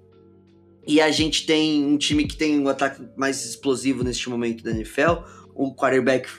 [0.88, 4.72] E a gente tem um time que tem um ataque mais explosivo neste momento da
[4.72, 5.24] NFL.
[5.54, 6.30] O quarterback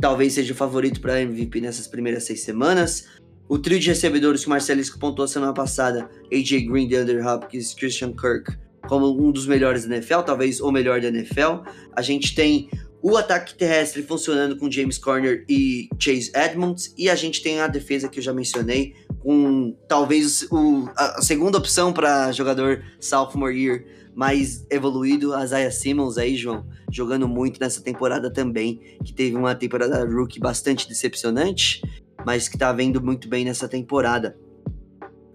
[0.00, 3.06] talvez seja o favorito para MVP nessas primeiras seis semanas.
[3.48, 8.12] O trio de recebedores que o Marcelisco pontuou semana passada, AJ Green, DeAndre Hopkins, Christian
[8.12, 8.50] Kirk,
[8.88, 11.62] como um dos melhores da NFL, talvez o melhor da NFL.
[11.94, 12.68] A gente tem
[13.02, 16.94] o ataque terrestre funcionando com James Conner e Chase Edmonds.
[16.96, 21.58] E a gente tem a defesa que eu já mencionei, com talvez o, a segunda
[21.58, 27.80] opção para jogador sophomore year mais evoluído, a Isaiah Simmons aí, João, jogando muito nessa
[27.80, 31.80] temporada também, que teve uma temporada rookie bastante decepcionante,
[32.24, 34.36] mas que tá vendo muito bem nessa temporada.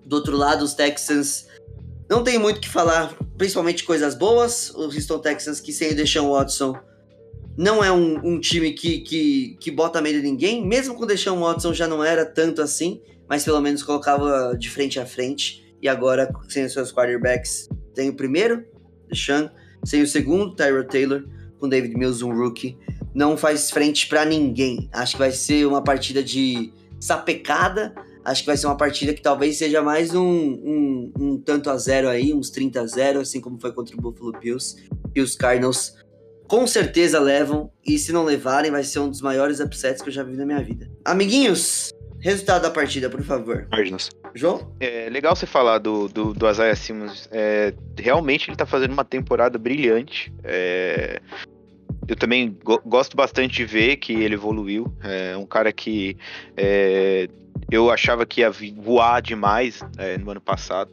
[0.05, 1.46] Do outro lado, os Texans
[2.09, 4.69] não tem muito o que falar, principalmente coisas boas.
[4.71, 6.75] O Houston Texans, que sem o Deshaun Watson,
[7.57, 10.65] não é um, um time que, que, que bota medo em ninguém.
[10.65, 14.69] Mesmo com o Deshaun Watson já não era tanto assim, mas pelo menos colocava de
[14.69, 15.65] frente a frente.
[15.81, 18.63] E agora, sem os seus quarterbacks, tem o primeiro,
[19.09, 19.49] Deshaun,
[19.83, 21.23] sem o segundo, Tyrod Taylor,
[21.59, 22.77] com David Mills, um rookie.
[23.13, 24.89] Não faz frente pra ninguém.
[24.93, 27.93] Acho que vai ser uma partida de sapecada.
[28.27, 31.77] Acho que vai ser uma partida que talvez seja mais um, um, um tanto a
[31.77, 34.75] zero aí, uns 30 a 0, assim como foi contra o Buffalo Bills.
[35.15, 35.95] E os Cardinals
[36.45, 37.71] com certeza levam.
[37.85, 40.45] E se não levarem, vai ser um dos maiores upsets que eu já vi na
[40.45, 40.91] minha vida.
[41.05, 43.65] Amiguinhos, resultado da partida, por favor.
[43.71, 44.09] Cardinals.
[44.35, 44.75] João?
[44.81, 47.29] É legal você falar do, do, do Isaiah Simmons.
[47.31, 50.33] É, realmente ele tá fazendo uma temporada brilhante.
[50.43, 51.21] É,
[52.07, 54.93] eu também go- gosto bastante de ver que ele evoluiu.
[55.01, 56.17] É um cara que
[56.57, 57.29] é,
[57.71, 60.91] eu achava que ia voar demais é, no ano passado.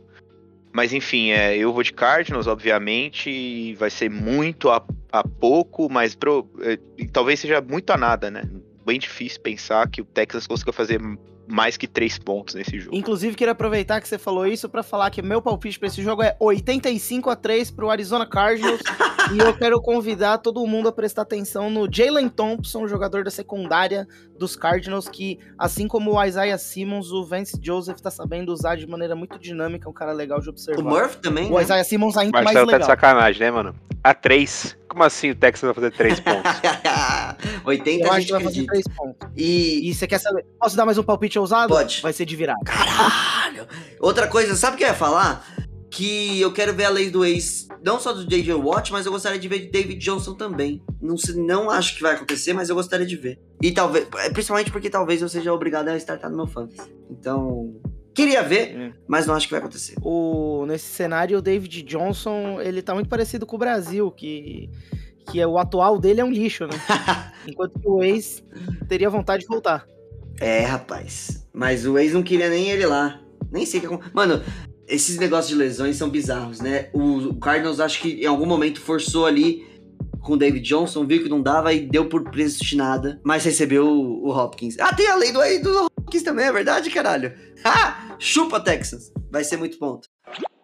[0.73, 6.15] Mas enfim, é, eu vou de Cardinals, obviamente, vai ser muito a, a pouco, mas
[6.17, 6.77] pro- é,
[7.13, 8.43] talvez seja muito a nada, né?
[8.85, 11.01] Bem difícil pensar que o Texas consiga fazer
[11.47, 12.97] mais que três pontos nesse jogo.
[12.97, 16.23] Inclusive, queria aproveitar que você falou isso pra falar que meu palpite pra esse jogo
[16.23, 18.81] é 85 a 3 pro Arizona Cardinals.
[19.33, 24.07] e eu quero convidar todo mundo a prestar atenção no Jalen Thompson, jogador da secundária
[24.39, 28.87] dos Cardinals, que, assim como o Isaiah Simmons, o Vance Joseph tá sabendo usar de
[28.87, 30.81] maneira muito dinâmica, um cara legal de observar.
[30.83, 31.63] O Murphy também, O né?
[31.63, 32.97] Isaiah Simmons ainda mais Marcelo tá de legal.
[32.97, 33.75] sacanagem, né, mano?
[34.03, 34.77] A três.
[34.89, 36.53] Como assim o Texas vai fazer três pontos?
[37.65, 38.73] 80 Eu a acho gente que vai fazer acredita.
[38.73, 39.29] 3 pontos.
[39.37, 39.89] E...
[39.91, 40.45] E você quer saber?
[40.61, 41.73] Posso dar mais um palpite ousado?
[41.73, 42.01] Pode.
[42.03, 42.61] Vai ser de virada.
[42.65, 43.67] Caralho!
[44.01, 45.47] Outra coisa, sabe o que eu ia falar?
[45.91, 48.53] Que eu quero ver a lei do ex, não só do J.J.
[48.55, 50.83] Watt, mas eu gostaria de ver de David Johnson também.
[51.01, 53.39] Não, não acho que vai acontecer, mas eu gostaria de ver.
[53.63, 56.93] E talvez, é, principalmente porque talvez eu seja obrigado a startar no meu fantasy.
[57.09, 57.77] Então,
[58.13, 58.93] queria ver, É.
[59.07, 59.95] mas não acho que vai acontecer.
[60.03, 64.69] o, nesse cenário, o David Johnson, ele tá muito parecido com o Brasil, que,
[65.31, 66.73] que é, o atual dele é um lixo, né?
[67.47, 68.43] Enquanto que o ex
[68.89, 69.87] teria vontade de voltar.
[70.41, 71.47] É, rapaz.
[71.53, 73.21] Mas o ex não queria nem ele lá.
[73.51, 74.43] Nem sei o que Mano,
[74.87, 76.89] esses negócios de lesões são bizarros, né?
[76.93, 79.67] O Cardinals acho que em algum momento forçou ali
[80.21, 84.27] com o David Johnson, viu que não dava e deu por predestinada, mas recebeu o,
[84.27, 84.77] o Hopkins.
[84.81, 87.33] Ah, tem a lei do, do Hopkins também, é verdade, caralho?
[87.67, 89.11] Ah, chupa Texans.
[89.31, 90.07] Vai ser muito ponto.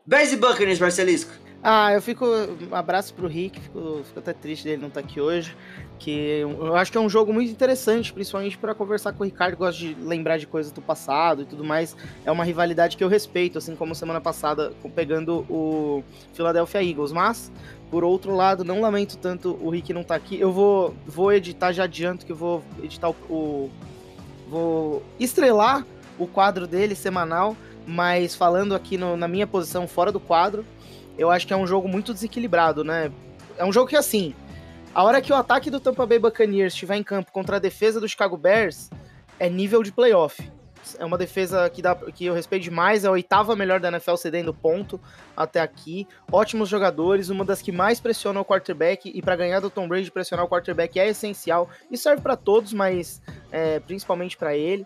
[0.06, 1.32] Bears e Buccaneers, Marcelisco.
[1.62, 2.26] Ah, eu fico.
[2.70, 5.56] Um abraço pro Rick, fico, fico até triste dele não estar aqui hoje.
[6.00, 9.54] Que eu acho que é um jogo muito interessante, principalmente para conversar com o Ricardo,
[9.56, 11.94] gosta de lembrar de coisas do passado e tudo mais.
[12.24, 17.12] É uma rivalidade que eu respeito, assim como semana passada, pegando o Philadelphia Eagles.
[17.12, 17.52] Mas,
[17.90, 20.40] por outro lado, não lamento tanto o Rick não tá aqui.
[20.40, 23.14] Eu vou, vou editar, já adianto que eu vou editar o.
[23.28, 23.70] o-
[24.48, 25.86] vou estrelar
[26.18, 27.54] o quadro dele semanal,
[27.86, 30.64] mas falando aqui no- na minha posição fora do quadro
[31.18, 33.12] eu acho que é um jogo muito desequilibrado, né?
[33.58, 34.34] É um jogo que, assim,
[34.94, 38.00] a hora que o ataque do Tampa Bay Buccaneers estiver em campo contra a defesa
[38.00, 38.90] do Chicago Bears,
[39.38, 40.50] é nível de playoff.
[40.98, 44.16] É uma defesa que, dá, que eu respeito demais, é a oitava melhor da NFL
[44.16, 45.00] cedendo ponto
[45.36, 46.08] até aqui.
[46.32, 50.10] Ótimos jogadores, uma das que mais pressiona o quarterback, e para ganhar do Tom Brady,
[50.10, 51.68] pressionar o quarterback é essencial.
[51.90, 53.22] Isso serve para todos, mas
[53.52, 54.84] é, principalmente para ele.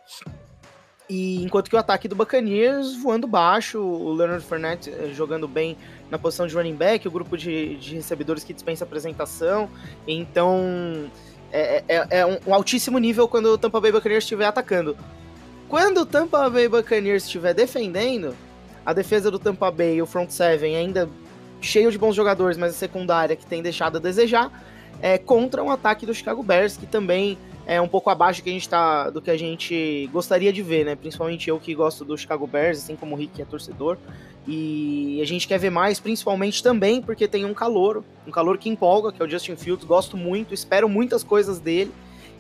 [1.09, 5.77] E enquanto que o ataque do Buccaneers voando baixo, o Leonard Fournette eh, jogando bem
[6.11, 9.69] na posição de running back, o grupo de, de recebedores que dispensa apresentação.
[10.09, 11.11] Então
[11.53, 14.97] é, é- é um, um altíssimo nível quando o Tampa Bay Buccaneers estiver atacando.
[15.69, 18.35] Quando o Tampa Bay Buccaneers estiver defendendo,
[18.85, 21.09] a defesa do Tampa Bay, o front seven ainda
[21.61, 24.51] cheio de bons jogadores, mas a secundária que tem deixado a desejar,
[25.03, 27.37] é contra um ataque do Chicago Bears que também
[27.67, 30.63] é um pouco abaixo do que a gente tá, do que a gente gostaria de
[30.63, 30.95] ver, né?
[30.95, 33.97] Principalmente eu que gosto do Chicago Bears, assim como o Rick que é torcedor.
[34.47, 38.69] E a gente quer ver mais, principalmente também porque tem um calor, um calor que
[38.69, 39.87] empolga, que é o Justin Fields.
[39.87, 41.91] Gosto muito, espero muitas coisas dele.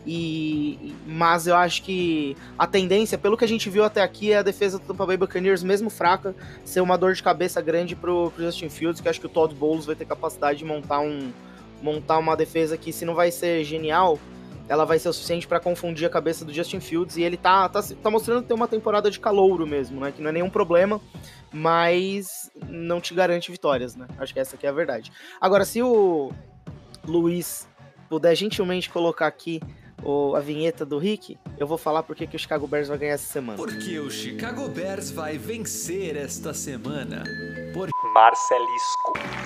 [0.06, 4.38] E mas eu acho que a tendência, pelo que a gente viu até aqui, é
[4.38, 8.30] a defesa do Tampa Bay Buccaneers, mesmo fraca, ser uma dor de cabeça grande pro,
[8.30, 11.32] pro Justin Fields, que acho que o Todd Bowles vai ter capacidade de montar um
[11.82, 14.18] montar uma defesa que se não vai ser genial,
[14.68, 17.68] ela vai ser o suficiente para confundir a cabeça do Justin Fields e ele tá,
[17.68, 20.10] tá, tá mostrando ter uma temporada de calouro mesmo, né?
[20.12, 21.00] Que não é nenhum problema,
[21.52, 24.06] mas não te garante vitórias, né?
[24.18, 25.12] Acho que essa aqui é a verdade.
[25.40, 26.32] Agora, se o
[27.04, 27.68] Luiz
[28.08, 29.60] puder gentilmente colocar aqui
[30.02, 33.14] o- a vinheta do Rick, eu vou falar porque que o Chicago Bears vai ganhar
[33.14, 33.56] essa semana.
[33.56, 37.22] Porque o Chicago Bears vai vencer esta semana.
[37.72, 39.43] Por Marcelisco.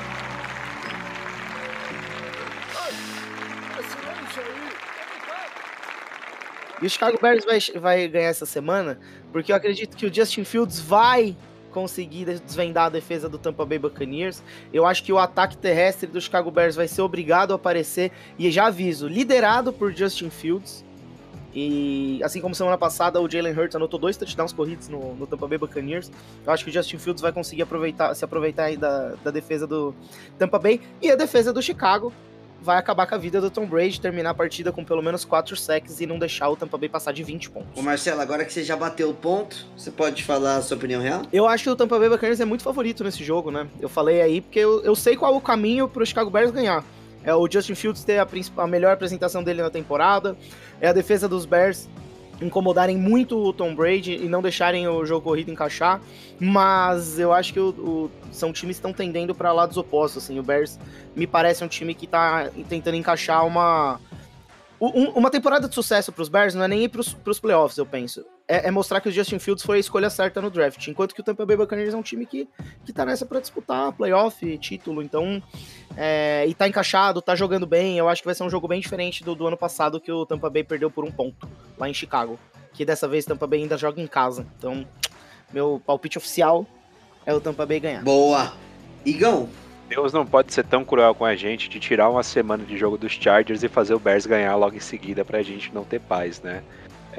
[6.81, 8.99] E o Chicago Bears vai, vai ganhar essa semana
[9.33, 11.37] porque eu acredito que o Justin Fields vai
[11.71, 14.43] conseguir desvendar a defesa do Tampa Bay Buccaneers.
[14.73, 18.51] Eu acho que o ataque terrestre do Chicago Bears vai ser obrigado a aparecer e
[18.51, 20.85] já aviso, liderado por Justin Fields.
[21.55, 25.47] E assim como semana passada o Jalen Hurts anotou dois touchdowns corridos no, no Tampa
[25.47, 26.11] Bay Buccaneers,
[26.47, 29.95] eu acho que o Justin Fields vai conseguir aproveitar, se aproveitar da, da defesa do
[30.39, 32.13] Tampa Bay e a defesa do Chicago
[32.61, 35.57] vai acabar com a vida do Tom Brady, terminar a partida com pelo menos 4
[35.57, 37.69] sacks e não deixar o Tampa Bay passar de 20 pontos.
[37.77, 41.01] Ô Marcelo, agora que você já bateu o ponto, você pode falar a sua opinião
[41.01, 41.23] real?
[41.33, 43.67] Eu acho que o Tampa Bay Buccaneers é muito favorito nesse jogo, né?
[43.81, 46.85] Eu falei aí porque eu, eu sei qual é o caminho pro Chicago Bears ganhar.
[47.25, 50.37] É o Justin Fields ter a, a melhor apresentação dele na temporada.
[50.81, 51.89] É a defesa dos Bears
[52.41, 56.01] incomodarem muito o Tom Brady e não deixarem o jogo corrido encaixar.
[56.39, 60.23] Mas eu acho que o- o- são times que estão tendendo para lados opostos.
[60.25, 60.39] Assim.
[60.39, 60.79] O Bears
[61.17, 64.01] me parece um time que tá tentando encaixar uma.
[64.81, 67.77] um- uma temporada de sucesso para os Bears não é nem ir para os playoffs,
[67.79, 68.25] eu penso.
[68.49, 70.89] É, é mostrar que o Justin Fields foi a escolha certa no draft.
[70.89, 72.49] Enquanto que o Tampa Bay Buccaneers é um time que,
[72.85, 75.03] que tá nessa para disputar playoff, título.
[75.03, 75.43] Então,
[75.97, 77.99] é, e tá encaixado, tá jogando bem.
[77.99, 80.25] Eu acho que vai ser um jogo bem diferente do, do ano passado que o
[80.25, 82.39] Tampa Bay perdeu por um ponto lá em Chicago.
[82.73, 84.47] Que dessa vez o Tampa Bay ainda joga em casa.
[84.57, 84.87] Então,
[85.53, 86.67] meu palpite oficial
[87.27, 88.03] é o Tampa Bay ganhar.
[88.03, 88.55] Boa.
[89.05, 89.49] Igão,
[89.89, 92.99] Deus não pode ser tão cruel com a gente de tirar uma semana de jogo
[92.99, 96.43] dos Chargers e fazer o Bears ganhar logo em seguida pra gente não ter paz,
[96.43, 96.63] né?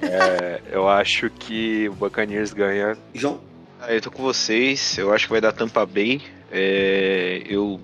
[0.01, 2.97] É, eu acho que o Buccaneers ganha.
[3.13, 3.41] João.
[3.81, 6.21] Ah, eu tô com vocês, eu acho que vai dar Tampa Bay.
[6.51, 7.79] É, eu,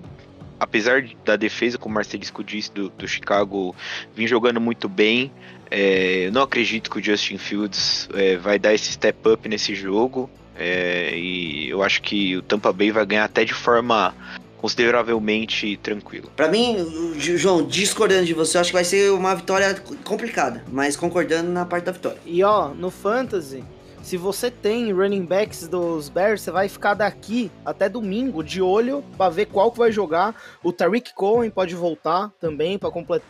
[0.60, 3.74] apesar da defesa, como o Marcelisco disse, do, do Chicago,
[4.14, 5.32] vim jogando muito bem.
[5.70, 9.74] É, eu não acredito que o Justin Fields é, vai dar esse step up nesse
[9.74, 10.30] jogo.
[10.58, 14.14] é, e eu acho que o Tampa Bay vai ganhar até de forma
[14.58, 16.28] consideravelmente tranquila.
[16.36, 20.96] Pra mim, João, discordando de você, eu acho que vai ser uma vitória complicada, mas
[20.96, 22.18] concordando na parte da vitória.
[22.24, 23.64] E ó, no Fantasy,
[24.02, 29.04] se você tem running backs dos Bears, você vai ficar daqui até domingo de olho
[29.16, 30.34] pra ver qual que vai jogar.
[30.62, 32.78] O Tariq Cohen pode voltar também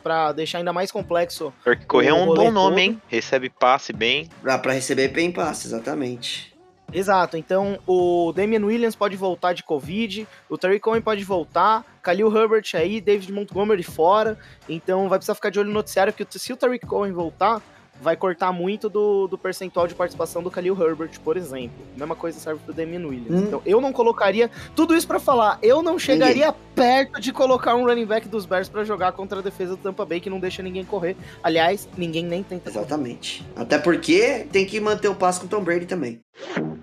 [0.03, 1.51] pra deixar ainda mais complexo.
[1.65, 2.79] Porque Correr é um bom nome, todo.
[2.79, 3.03] hein?
[3.09, 4.29] Recebe passe bem.
[4.43, 6.55] Pra, pra receber bem passe, exatamente.
[6.93, 12.35] Exato, então o Damian Williams pode voltar de Covid, o Tariq Cohen pode voltar, Khalil
[12.35, 16.53] Herbert aí, David Montgomery fora, então vai precisar ficar de olho no noticiário, porque se
[16.53, 17.61] o Tariq Cohen voltar,
[18.01, 21.77] vai cortar muito do, do percentual de participação do Khalil Herbert, por exemplo.
[21.97, 23.43] Mesma coisa serve pro Damian Williams.
[23.43, 23.45] Hum.
[23.47, 27.85] Então eu não colocaria, tudo isso pra falar, eu não chegaria perto de colocar um
[27.85, 30.63] running back dos Bears pra jogar contra a defesa do Tampa Bay, que não deixa
[30.63, 31.17] ninguém correr.
[31.43, 32.85] Aliás, ninguém nem tenta correr.
[32.85, 33.47] Exatamente.
[33.57, 36.21] Até porque tem que manter o passo com o Tom Brady também.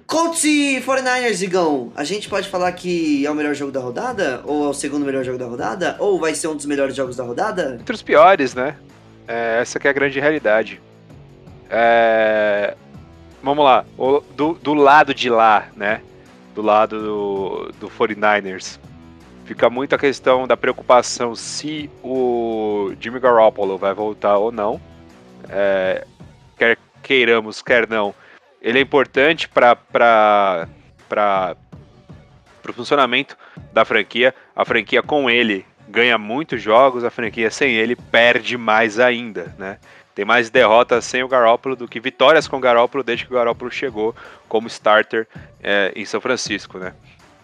[0.08, 1.92] Colts e 49ers, Igão.
[1.96, 4.42] A gente pode falar que é o melhor jogo da rodada?
[4.46, 5.96] Ou é o segundo melhor jogo da rodada?
[6.00, 7.78] Ou vai ser um dos melhores jogos da rodada?
[7.80, 8.76] Entre os piores, né?
[9.28, 10.82] É, essa que é a grande realidade.
[11.70, 12.76] É,
[13.44, 13.86] Vamos lá.
[14.38, 16.02] Do, do lado de lá, né?
[16.56, 18.80] Do lado do, do 49ers.
[19.44, 24.80] Fica muito a questão da preocupação se o Jimmy Garoppolo vai voltar ou não.
[25.50, 26.08] É,
[26.58, 28.16] quer queiramos, quer não.
[28.62, 30.66] Ele é importante para
[32.66, 33.36] o funcionamento
[33.74, 34.34] da franquia.
[34.56, 39.80] A franquia com ele ganha muitos jogos, a franquia sem ele perde mais ainda, né?
[40.16, 43.36] Tem mais derrotas sem o Garoppolo do que vitórias com o Garoppolo desde que o
[43.36, 44.16] Garoppolo chegou
[44.48, 45.28] como starter
[45.62, 46.94] é, em São Francisco, né?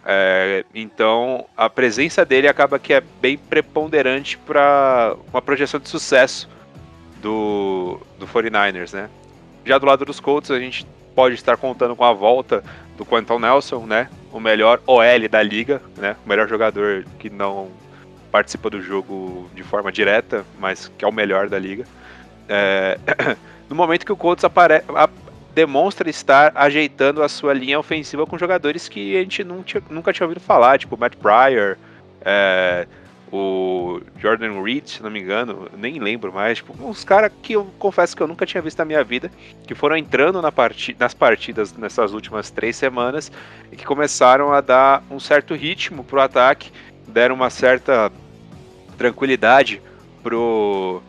[0.06, 6.50] É, então a presença dele acaba que é bem preponderante para uma projeção de sucesso
[7.22, 9.10] do, do 49ers, né?
[9.66, 12.64] Já do lado dos Colts a gente pode estar contando com a volta
[12.98, 14.10] do Quentin Nelson, né?
[14.32, 16.16] O melhor OL da liga, né?
[16.26, 17.70] O melhor jogador que não
[18.32, 21.86] participa do jogo de forma direta, mas que é o melhor da liga.
[22.50, 22.98] É,
[23.70, 25.10] no momento que o Colts apare- a-
[25.54, 30.26] demonstra estar ajeitando a sua linha ofensiva com jogadores que a gente tinha- nunca tinha
[30.26, 31.78] ouvido falar, tipo Matt Pryor,
[32.22, 32.88] é,
[33.32, 37.66] o Jordan Reed, se não me engano, nem lembro mais, tipo, uns caras que eu
[37.78, 39.30] confesso que eu nunca tinha visto na minha vida,
[39.68, 43.32] que foram entrando na parti nas partidas nessas últimas três semanas
[43.72, 46.72] e que começaram a dar um certo ritmo pro ataque,
[47.08, 48.12] deram uma certa
[48.98, 49.82] tranquilidade
[50.24, 51.02] pro,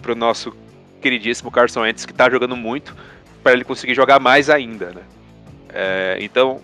[0.00, 0.54] pro nosso
[1.00, 2.94] queridíssimo Carson Wentz, que tá jogando muito,
[3.42, 5.02] para ele conseguir jogar mais ainda, né?
[5.68, 6.60] É, então,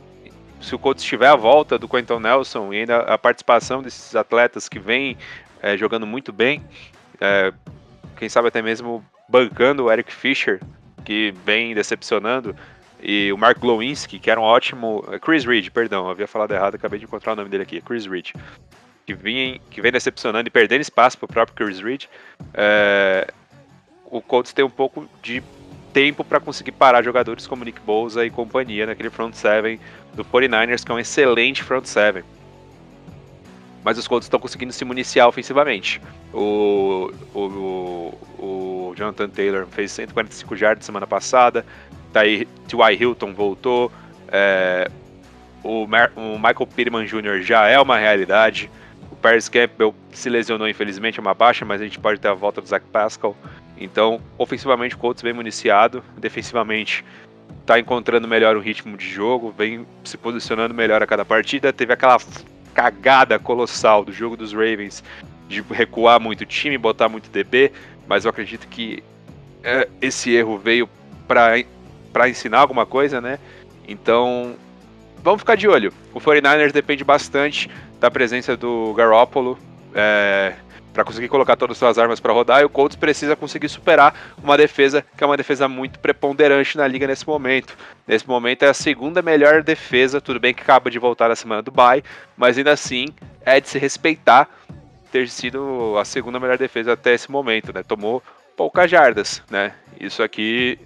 [0.60, 4.68] se o Colts tiver a volta do Quentin Nelson e ainda a participação desses atletas
[4.68, 5.16] que vêm
[5.62, 6.62] é, jogando muito bem,
[7.20, 7.52] é,
[8.16, 10.60] quem sabe até mesmo bancando o Eric Fischer,
[11.04, 12.54] que vem decepcionando,
[13.00, 15.02] e o Mark Glowinski, que era um ótimo.
[15.20, 18.30] Chris Reed, perdão, havia falado errado, acabei de encontrar o nome dele aqui, Chris Reed.
[19.06, 22.06] Que vem, que vem decepcionando e perdendo espaço para o próprio Chris Reed.
[22.52, 23.32] É,
[24.04, 25.42] o Colts tem um pouco de
[25.92, 29.80] tempo para conseguir parar jogadores como Nick Bosa e companhia naquele front seven
[30.12, 32.22] do 49ers, que é um excelente front seven.
[33.84, 36.02] Mas os Colts estão conseguindo se municiar ofensivamente.
[36.34, 41.64] O, o, o, Jonathan Taylor fez 145 jardas semana passada.
[42.12, 42.92] T.Y.
[43.00, 43.92] Hilton voltou.
[44.28, 44.90] é,
[45.62, 47.42] o, o Michael Pittman Jr.
[47.42, 48.70] já é uma realidade.
[49.26, 52.60] Paris Campbell se lesionou, infelizmente, é uma baixa, mas a gente pode ter a volta
[52.60, 53.36] do Zach Pascal.
[53.76, 56.00] Então, ofensivamente, o Colts bem municiado.
[56.16, 57.04] Defensivamente,
[57.66, 61.72] tá encontrando melhor o ritmo de jogo, vem se posicionando melhor a cada partida.
[61.72, 62.18] Teve aquela
[62.72, 65.02] cagada colossal do jogo dos Ravens
[65.48, 67.72] de recuar muito o time, botar muito DB,
[68.06, 69.02] mas eu acredito que
[69.64, 70.88] é, esse erro veio
[71.26, 73.40] para ensinar alguma coisa, né?
[73.88, 74.54] Então,
[75.20, 75.92] vamos ficar de olho.
[76.14, 77.68] O 49ers depende bastante
[78.00, 79.58] da presença do Garoppolo
[79.94, 80.54] é,
[80.92, 84.14] para conseguir colocar todas as suas armas para rodar, e o Colts precisa conseguir superar
[84.42, 87.76] uma defesa que é uma defesa muito preponderante na liga nesse momento.
[88.06, 91.62] Nesse momento é a segunda melhor defesa, tudo bem que acaba de voltar na semana
[91.62, 92.02] do bye,
[92.36, 93.06] mas ainda assim
[93.44, 94.48] é de se respeitar
[95.12, 97.82] ter sido a segunda melhor defesa até esse momento, né?
[97.82, 98.22] Tomou
[98.56, 99.72] poucas jardas, né?
[100.00, 100.78] Isso aqui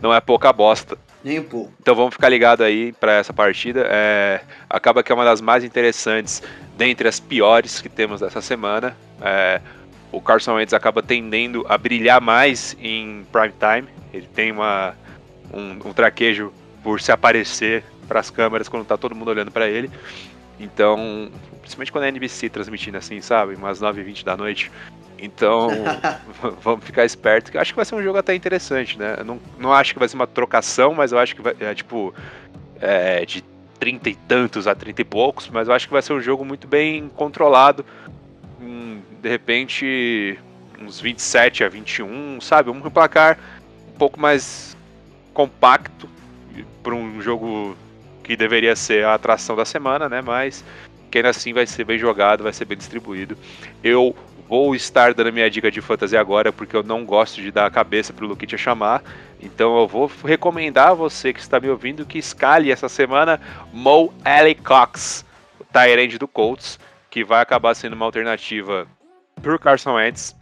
[0.00, 0.98] não é pouca bosta.
[1.24, 1.72] Nem um pouco.
[1.80, 3.86] Então vamos ficar ligado aí para essa partida.
[3.88, 6.42] É, acaba que é uma das mais interessantes
[6.76, 8.96] dentre as piores que temos dessa semana.
[9.20, 9.60] É,
[10.10, 13.88] o Carson Wentz acaba tendendo a brilhar mais em prime time.
[14.12, 14.94] Ele tem uma,
[15.52, 16.52] um, um traquejo
[16.82, 19.90] por se aparecer para as câmeras quando tá todo mundo olhando para ele.
[20.58, 23.54] Então, principalmente quando é NBC transmitindo assim, sabe?
[23.54, 24.70] Umas 9h20 da noite.
[25.22, 25.68] Então,
[26.60, 27.56] vamos ficar esperto.
[27.56, 29.14] Acho que vai ser um jogo até interessante, né?
[29.18, 31.72] Eu não, não acho que vai ser uma trocação, mas eu acho que vai, é
[31.72, 32.12] tipo
[32.80, 33.44] é, de
[33.78, 36.44] 30 e tantos a 30 e poucos, mas eu acho que vai ser um jogo
[36.44, 37.86] muito bem controlado.
[38.60, 40.36] Hum, de repente,
[40.80, 42.70] uns 27 a 21, sabe?
[42.70, 43.38] Um placar
[43.94, 44.76] um pouco mais
[45.32, 46.08] compacto
[46.82, 47.76] para um jogo
[48.24, 50.20] que deveria ser a atração da semana, né?
[50.20, 50.64] Mas
[51.12, 53.36] que ainda assim vai ser bem jogado, vai ser bem distribuído.
[53.84, 54.16] Eu
[54.52, 57.70] vou estar dando minha dica de fantasy agora, porque eu não gosto de dar a
[57.70, 59.02] cabeça pro Luquitia chamar.
[59.40, 63.40] Então eu vou recomendar a você que está me ouvindo que escale essa semana
[63.72, 65.24] Mo Alley Cox,
[65.58, 66.78] o Tyrande do Colts,
[67.08, 68.86] que vai acabar sendo uma alternativa
[69.40, 70.36] pro Carson Wentz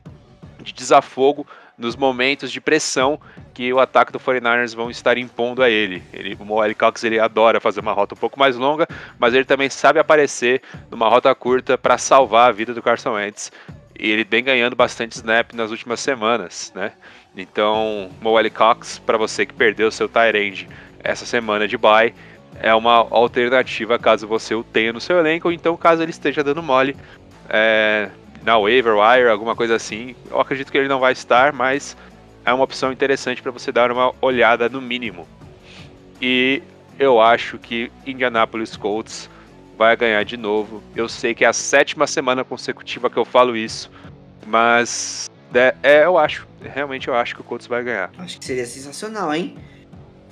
[0.61, 1.46] de desafogo
[1.78, 3.16] nos momentos de pressão
[3.54, 6.02] que o ataque do 49ers vão estar impondo a ele.
[6.12, 8.88] ele o Mo Cox ele adora fazer uma rota um pouco mais longa,
[9.20, 13.52] mas ele também sabe aparecer numa rota curta para salvar a vida do Carson Wentz.
[13.99, 16.93] E ele vem ganhando bastante snap nas últimas semanas, né?
[17.36, 20.68] Então, Mo Cox, para você que perdeu seu tight
[21.03, 22.14] essa semana de bye,
[22.59, 26.43] é uma alternativa caso você o tenha no seu elenco, ou então caso ele esteja
[26.43, 26.97] dando mole
[27.49, 28.11] é,
[28.43, 30.14] na waiver wire, alguma coisa assim.
[30.30, 31.97] Eu acredito que ele não vai estar, mas
[32.45, 35.26] é uma opção interessante para você dar uma olhada no mínimo.
[36.20, 36.62] E
[36.99, 39.30] eu acho que Indianapolis Colts
[39.81, 40.83] vai ganhar de novo.
[40.95, 43.91] Eu sei que é a sétima semana consecutiva que eu falo isso,
[44.47, 48.11] mas é, é eu acho, realmente eu acho que o Colts vai ganhar.
[48.18, 49.57] Acho que seria sensacional, hein?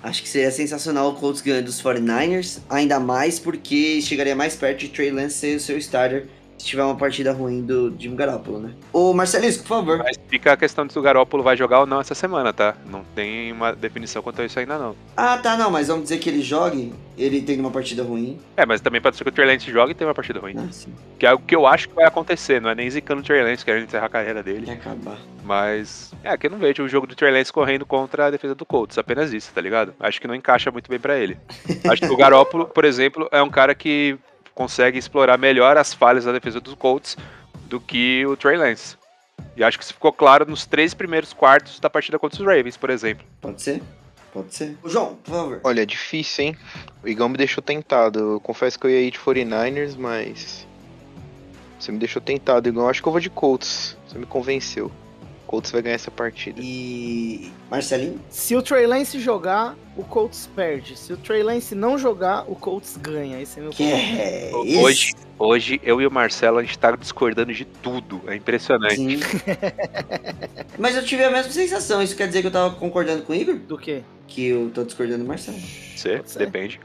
[0.02, 4.80] Acho que seria sensacional o Colts ganhando dos 49ers, ainda mais porque chegaria mais perto
[4.80, 6.26] de Trey Lance ser o seu starter
[6.58, 8.74] se tiver uma partida ruim do Jimmy Garoppolo, né?
[8.92, 9.98] Ô Marcelisco, por favor.
[9.98, 12.74] Mas fica a questão de se o Garoppolo vai jogar ou não essa semana, tá?
[12.90, 14.96] Não tem uma definição quanto a isso ainda não.
[15.16, 18.38] Ah, tá, não, mas vamos dizer que ele jogue, ele tem uma partida ruim.
[18.56, 20.54] É, mas também pode ser que o Trey Lance jogue e tenha uma partida ruim.
[20.58, 20.92] Ah, sim.
[21.18, 23.42] Que é o que eu acho que vai acontecer, não é nem zicando o Trey
[23.42, 24.66] Lance, querendo encerrar a carreira dele.
[24.66, 25.18] Quer acabar.
[25.44, 28.54] Mas, é, que eu não vejo o jogo do Trey Lance correndo contra a defesa
[28.54, 29.94] do Colts, apenas isso, tá ligado?
[30.00, 31.38] Acho que não encaixa muito bem para ele.
[31.88, 34.18] acho que o Garoppolo, por exemplo, é um cara que
[34.58, 37.16] consegue explorar melhor as falhas da defesa dos Colts
[37.68, 38.96] do que o Trey Lance.
[39.56, 42.76] E acho que isso ficou claro nos três primeiros quartos da partida contra os Ravens,
[42.76, 43.24] por exemplo.
[43.40, 43.80] Pode ser?
[44.32, 44.76] Pode ser.
[44.82, 45.60] O João, por favor.
[45.62, 46.56] Olha, é difícil, hein?
[47.04, 48.18] O Igão me deixou tentado.
[48.18, 50.66] Eu confesso que eu ia ir de 49ers, mas.
[51.78, 52.88] Você me deixou tentado, Igão.
[52.88, 53.96] Acho que eu vou de Colts.
[54.08, 54.90] Você me convenceu.
[55.48, 56.60] Colts vai ganhar essa partida.
[56.62, 57.50] E.
[57.70, 58.20] Marcelinho?
[58.28, 60.94] Se o Trey Lance jogar, o Colts perde.
[60.94, 63.40] Se o Trey Lance não jogar, o Colts ganha.
[63.40, 67.54] Esse é meu Que é Hoje, hoje eu e o Marcelo a gente tá discordando
[67.54, 68.20] de tudo.
[68.26, 68.96] É impressionante.
[68.96, 69.20] Sim.
[70.78, 72.02] Mas eu tive a mesma sensação.
[72.02, 73.56] Isso quer dizer que eu tava concordando com o Igor?
[73.56, 74.02] Do quê?
[74.26, 75.56] Que eu tô discordando do Marcelo.
[75.96, 76.78] Você, depende.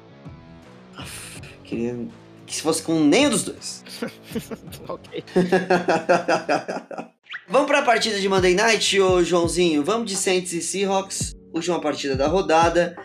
[1.66, 2.00] Queria
[2.46, 3.84] que se fosse com nenhum dos dois.
[4.88, 5.22] ok.
[7.48, 9.84] Vamos pra partida de Monday Night, ô Joãozinho.
[9.84, 11.36] Vamos de Saints e Seahawks.
[11.54, 12.96] Última partida da rodada.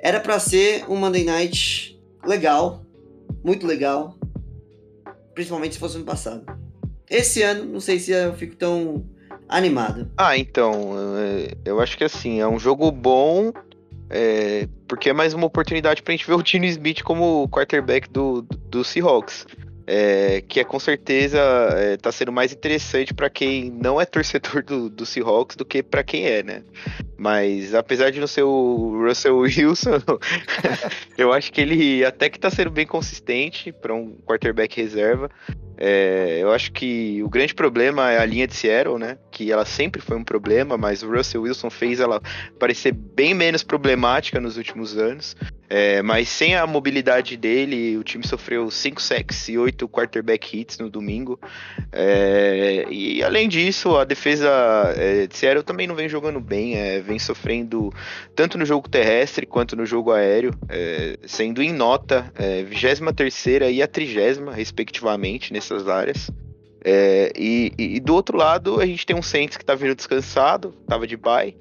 [0.00, 2.84] Era pra ser um Monday Night legal.
[3.44, 4.18] Muito legal.
[5.34, 6.44] Principalmente se fosse no passado.
[7.08, 9.04] Esse ano, não sei se eu fico tão
[9.48, 10.10] animado.
[10.16, 13.52] Ah, então, é, eu acho que assim, é um jogo bom,
[14.10, 18.42] é, porque é mais uma oportunidade pra gente ver o Tino Smith como quarterback do,
[18.42, 19.46] do Seahawks.
[19.86, 24.64] É, que é com certeza é, tá sendo mais interessante pra quem não é torcedor
[24.64, 26.62] do, do Seahawks do que pra quem é, né?
[27.16, 30.02] Mas apesar de não ser o Russell Wilson,
[31.16, 35.30] eu acho que ele até que tá sendo bem consistente pra um quarterback reserva.
[35.78, 39.18] É, eu acho que o grande problema é a linha de Seattle, né?
[39.30, 42.20] Que ela sempre foi um problema, mas o Russell Wilson fez ela
[42.58, 45.36] parecer bem menos problemática nos últimos anos.
[45.68, 50.78] É, mas sem a mobilidade dele, o time sofreu 5 sacks e 8 quarterback hits
[50.78, 51.38] no domingo.
[51.92, 54.48] É, e além disso, a defesa
[54.96, 57.92] é, de Seattle também não vem jogando bem, é, vem sofrendo
[58.34, 63.82] tanto no jogo terrestre quanto no jogo aéreo, é, sendo em nota é, 23 e
[63.82, 66.30] a 30, respectivamente, nessas áreas.
[66.84, 70.72] É, e, e- do outro lado, a gente tem um Saints que tá vindo descansado,
[70.86, 71.56] tava de bye,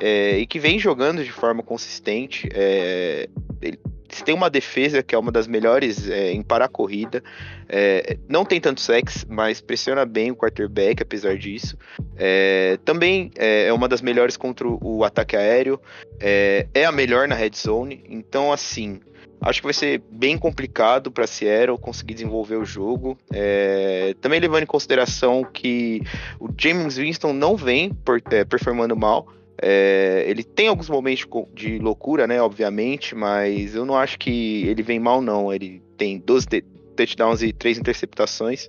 [0.00, 2.48] é, e que vem jogando de forma consistente.
[2.52, 3.28] É,
[3.62, 3.78] ele-
[4.10, 7.22] eles têm uma defesa que é uma das melhores é, em parar a corrida.
[7.68, 11.76] É, não tem tanto sex, mas pressiona bem o quarterback, apesar disso.
[12.16, 15.78] É, também é, uma das melhores contra o, ataque aéreo.
[16.18, 18.02] É a melhor na red zone.
[18.08, 18.98] Então, assim,
[19.40, 23.16] acho que vai ser bem complicado para Seattle conseguir desenvolver o jogo.
[23.32, 26.02] É, também levando em consideração que
[26.40, 27.96] o James Winston não vem
[28.30, 29.28] é, performando mal.
[29.60, 32.40] É, ele tem alguns momentos de loucura, né?
[32.40, 35.52] Obviamente, mas eu não acho que ele vem mal, não.
[35.52, 36.64] Ele tem 12 te-
[36.96, 38.68] touchdowns e 3 interceptações.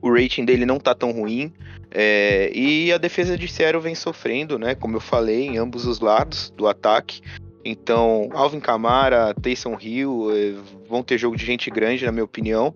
[0.00, 1.52] O rating dele não tá tão ruim.
[1.90, 4.74] é, e a defesa de Seattle vem sofrendo, né?
[4.74, 7.20] Como eu falei, em ambos os lados do ataque.
[7.64, 10.54] Então, Alvin Kamara, Taysom Hill eh,
[10.88, 12.74] vão ter jogo de gente grande, na minha opinião.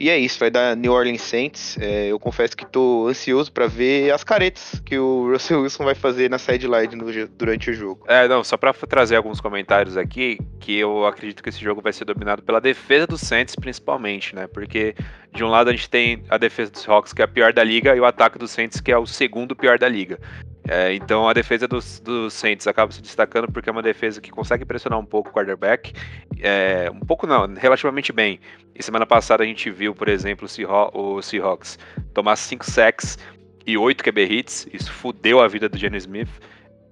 [0.00, 1.76] E é isso, vai dar New Orleans Saints.
[1.80, 5.94] É, eu confesso que tô ansioso pra ver as caretas que o Russell Wilson vai
[5.96, 6.94] fazer na sideline
[7.36, 8.04] durante o jogo.
[8.06, 11.80] É, não, só pra f- trazer alguns comentários aqui, que eu acredito que esse jogo
[11.82, 14.46] vai ser dominado pela defesa do Saints, principalmente, né?
[14.46, 14.94] Porque
[15.34, 17.64] de um lado a gente tem a defesa dos Hawks, que é a pior da
[17.64, 20.20] liga, e o ataque dos Saints, que é o segundo pior da liga.
[20.68, 24.30] É, então a defesa dos, dos Saints acaba se destacando porque é uma defesa que
[24.30, 25.94] consegue pressionar um pouco o quarterback.
[26.40, 28.38] É, um pouco não, relativamente bem.
[28.74, 30.46] E semana passada a gente viu, por exemplo,
[30.92, 31.78] o, o Seahawks
[32.12, 33.18] tomar 5 sacks
[33.66, 34.68] e 8 QB hits.
[34.70, 36.28] Isso fudeu a vida do Jenny Smith.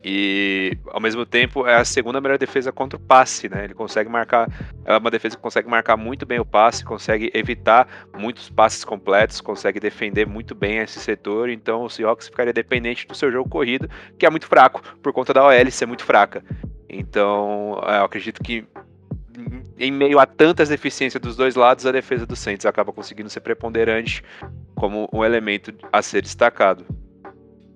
[0.05, 3.64] E ao mesmo tempo é a segunda melhor defesa contra o passe, né?
[3.64, 4.49] Ele consegue marcar,
[4.84, 9.40] é uma defesa que consegue marcar muito bem o passe, consegue evitar muitos passes completos,
[9.40, 11.49] consegue defender muito bem esse setor.
[11.49, 15.34] Então o Seahawks ficaria dependente do seu jogo corrido, que é muito fraco por conta
[15.34, 16.44] da OL ser muito fraca.
[16.88, 18.64] Então é, eu acredito que
[19.78, 23.40] em meio a tantas deficiências dos dois lados, a defesa do Saints acaba conseguindo ser
[23.40, 24.22] preponderante
[24.74, 26.86] como um elemento a ser destacado.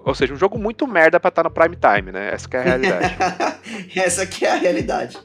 [0.05, 2.31] Ou seja, um jogo muito merda pra estar no prime time, né?
[2.33, 3.17] Essa que é a realidade.
[3.97, 5.19] Essa aqui é a realidade.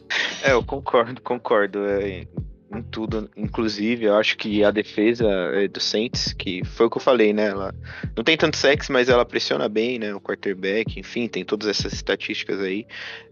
[0.44, 1.86] É, eu concordo, concordo.
[1.86, 2.28] é,
[2.76, 6.98] em tudo, inclusive, eu acho que a defesa é, do Saints, que foi o que
[6.98, 7.48] eu falei, né?
[7.48, 7.74] Ela
[8.16, 10.14] não tem tanto sexo, mas ela pressiona bem, né?
[10.14, 12.86] O quarterback, enfim, tem todas essas estatísticas aí.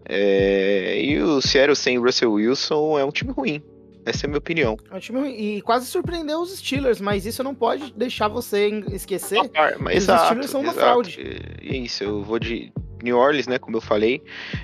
[0.08, 3.62] É, e o Seattle sem Russell Wilson é um time ruim.
[4.04, 4.76] Essa é a minha opinião.
[4.90, 5.34] É um time ruim.
[5.34, 9.38] E quase surpreendeu os Steelers, mas isso não pode deixar você esquecer.
[9.56, 10.86] Ah, mas os exato, Steelers são uma exato.
[10.86, 11.20] fraude.
[11.62, 14.22] E é isso, eu vou de New Orleans, né, como eu falei.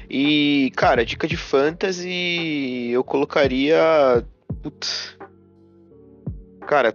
[0.09, 4.25] E, cara, dica de fantasy, eu colocaria.
[4.63, 5.17] Putz.
[6.67, 6.95] Cara,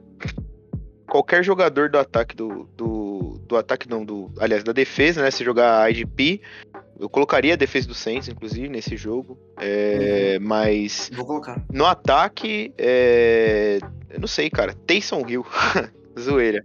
[1.08, 2.68] qualquer jogador do ataque do.
[2.76, 4.32] Do, do ataque, não, do.
[4.40, 5.32] Aliás, da defesa, né?
[5.32, 6.42] Se jogar IDP,
[7.00, 9.38] eu colocaria a defesa do Saints, inclusive, nesse jogo.
[9.58, 11.62] É, Mas Vou colocar.
[11.72, 13.80] no ataque, é...
[14.10, 14.74] eu não sei, cara.
[14.88, 15.46] Taysom Hill.
[16.20, 16.62] Zoeira.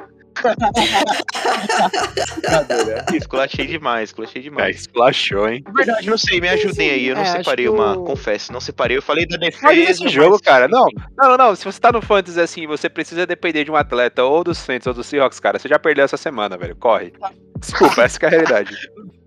[2.37, 3.05] Brincadeira.
[3.13, 4.81] Esculachei demais, esculachei É, demais.
[4.81, 5.63] splashou, hein?
[5.67, 7.07] Na verdade, não sei, me ajudem aí.
[7.09, 7.97] Eu não É, separei que uma.
[7.99, 8.97] o- Confesso, não separei.
[8.97, 9.63] Eu falei da defesa.
[9.67, 10.87] Mas esse mas- jogo, cara, não.
[11.17, 11.55] Não, não, não.
[11.57, 14.87] Se você tá no Fantasy assim, você precisa depender de um atleta ou dos Saints
[14.87, 15.59] ou dos Seahawks, cara.
[15.59, 16.77] Você já perdeu essa semana, velho.
[16.77, 17.13] Corre.
[17.59, 18.75] Desculpa, essa que é a realidade.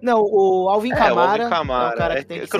[0.00, 2.46] Não, o Alvin É, o Kamara, Alvin Kamara, é um cara é que tem que
[2.46, 2.58] que ser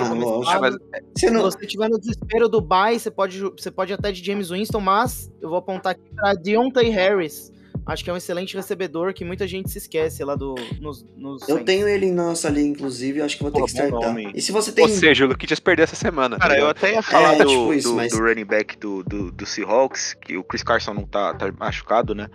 [0.60, 1.42] mas- Você Se não...
[1.42, 5.30] você tiver no desespero do bye, você pode, você pode até de James Winston, mas
[5.40, 7.52] eu vou apontar aqui pra Deontay Harris.
[7.86, 11.48] Acho que é um excelente recebedor que muita gente se esquece lá do, nos, nos
[11.48, 13.78] Eu tenho ele na nossa linha, inclusive, eu acho que vou ter Pô, que bom
[13.86, 14.08] startar.
[14.08, 14.30] nome.
[14.34, 14.84] E se você tem.
[14.84, 16.36] Ou seja, o Luquidias perdeu essa semana.
[16.38, 19.02] Cara, eu até ia falar É, do, tipo isso, do, mas- do running back do,
[19.04, 22.28] do, do Seahawks, que o Chris Carson não tá, tá machucado, né?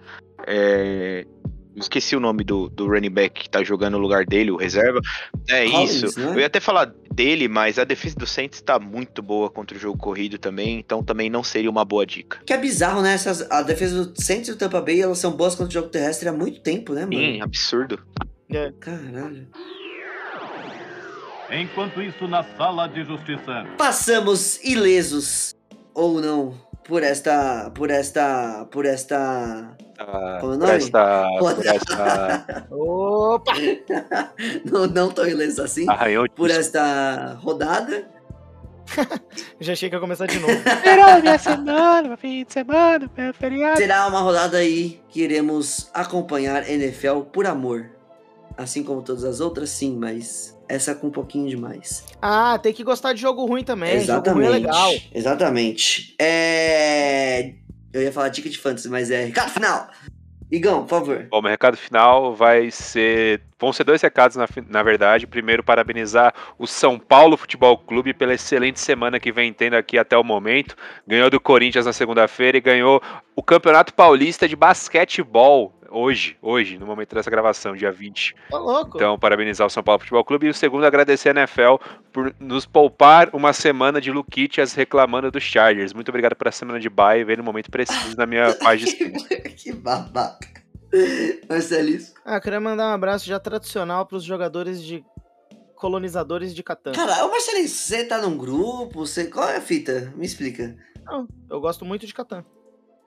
[0.47, 1.23] É,
[1.75, 4.99] Esqueci o nome do, do running back que tá jogando no lugar dele, o reserva.
[5.49, 6.19] É Collins, isso.
[6.19, 6.33] né?
[6.33, 9.79] Eu ia até falar dele, mas a defesa do Saints tá muito boa contra o
[9.79, 12.39] jogo corrido também, então também não seria uma boa dica.
[12.45, 13.13] Que é bizarro, né?
[13.13, 15.89] Essas, a defesa do Saints e do Tampa Bay, elas são boas contra o jogo
[15.89, 17.17] terrestre há muito tempo, né, mano?
[17.17, 17.99] Sim, absurdo.
[18.79, 19.47] Caralho.
[21.51, 23.65] Enquanto isso, na sala de justiça.
[23.77, 25.53] Passamos ilesos,
[25.93, 27.69] ou não, por esta.
[27.71, 28.65] Por esta.
[28.71, 29.75] Por esta.
[30.05, 30.71] Ah, Qual é o por nome?
[30.73, 33.53] esta, por esta Opa!
[34.69, 35.85] não, não tão ilesos assim.
[35.85, 38.11] de Por esta rodada.
[39.61, 40.51] Já achei que ia começar de novo.
[40.59, 43.77] Esperou minha semana, meu fim de semana, meu feriado.
[43.77, 47.89] Será uma rodada aí que iremos acompanhar NFL por amor.
[48.57, 52.03] assim como todas as outras, sim, mas essa com um pouquinho demais.
[52.21, 54.01] Ah, tem que gostar de jogo ruim também.
[54.01, 54.91] Jogo ruim é legal.
[55.13, 56.13] Exatamente.
[56.19, 57.53] É.
[57.93, 59.25] Eu ia falar dica de fantasy, mas é.
[59.25, 59.89] Recado final!
[60.53, 61.27] Igão, por favor.
[61.31, 63.41] Bom, meu recado final vai ser.
[63.59, 65.25] Vão ser dois recados, na, na verdade.
[65.25, 70.15] Primeiro, parabenizar o São Paulo Futebol Clube pela excelente semana que vem tendo aqui até
[70.15, 70.75] o momento.
[71.07, 73.01] Ganhou do Corinthians na segunda-feira e ganhou
[73.35, 78.35] o Campeonato Paulista de Basquetebol hoje, hoje, no momento dessa gravação, dia 20.
[78.49, 78.97] Tá louco.
[78.97, 80.47] Então, parabenizar o São Paulo Futebol Clube.
[80.47, 81.75] E o segundo, agradecer a NFL
[82.11, 85.93] por nos poupar uma semana de Luquitas reclamando dos Chargers.
[85.93, 88.91] Muito obrigado essa semana de bye, veio no momento preciso na minha página
[89.55, 90.63] que babaca.
[91.49, 92.21] Marcelisco.
[92.23, 95.03] Ah, queria mandar um abraço já tradicional pros jogadores de
[95.75, 96.91] colonizadores de Catan.
[96.91, 99.05] Cara, ô Marcelisco, você tá num grupo?
[99.05, 99.25] Você...
[99.25, 100.13] Qual é a fita?
[100.15, 100.75] Me explica.
[101.03, 102.45] Não, eu gosto muito de Catan.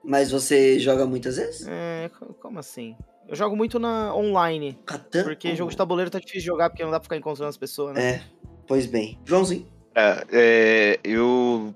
[0.03, 1.65] Mas você joga muitas vezes?
[1.67, 2.95] É, co- como assim?
[3.27, 5.23] Eu jogo muito na online, Catan?
[5.23, 7.57] porque jogo de tabuleiro tá difícil de jogar, porque não dá pra ficar encontrando as
[7.57, 8.09] pessoas, né?
[8.11, 8.21] É,
[8.65, 9.19] pois bem.
[9.25, 9.67] Joãozinho.
[9.93, 11.75] É, é, eu.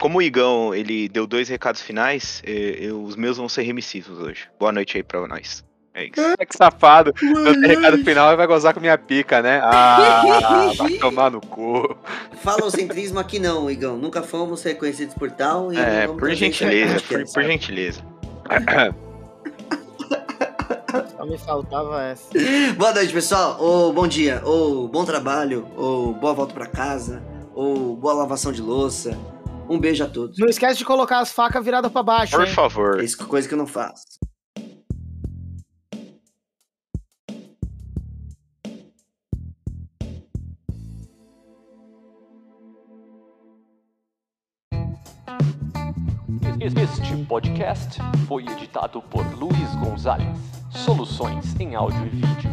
[0.00, 4.18] Como o Igão ele deu dois recados finais, é, eu- os meus vão ser remissivos
[4.18, 4.48] hoje.
[4.58, 5.64] Boa noite aí pra nós.
[5.94, 6.20] É isso.
[6.38, 7.14] É que safado.
[7.22, 9.60] Meu recado final e vai gozar com minha pica, né?
[9.62, 11.96] Ah, vai tomar no cu.
[12.42, 13.96] Falocentrismo aqui não, Igão.
[13.96, 15.72] Nunca fomos reconhecidos por tal.
[15.72, 18.02] e É, por isso gentileza, por, por gentileza.
[21.16, 22.28] Só me faltava essa.
[22.76, 23.56] Boa noite, pessoal.
[23.60, 27.22] Ou bom dia, ou bom trabalho, ou boa volta pra casa,
[27.54, 29.16] ou boa lavação de louça.
[29.68, 30.38] Um beijo a todos.
[30.38, 32.52] Não esquece de colocar as facas viradas pra baixo, Por hein?
[32.52, 33.02] favor.
[33.02, 34.04] Isso é coisa que eu não faço.
[46.60, 50.36] Este podcast foi editado por Luiz Gonzalez.
[50.70, 52.50] Soluções em áudio e vídeo.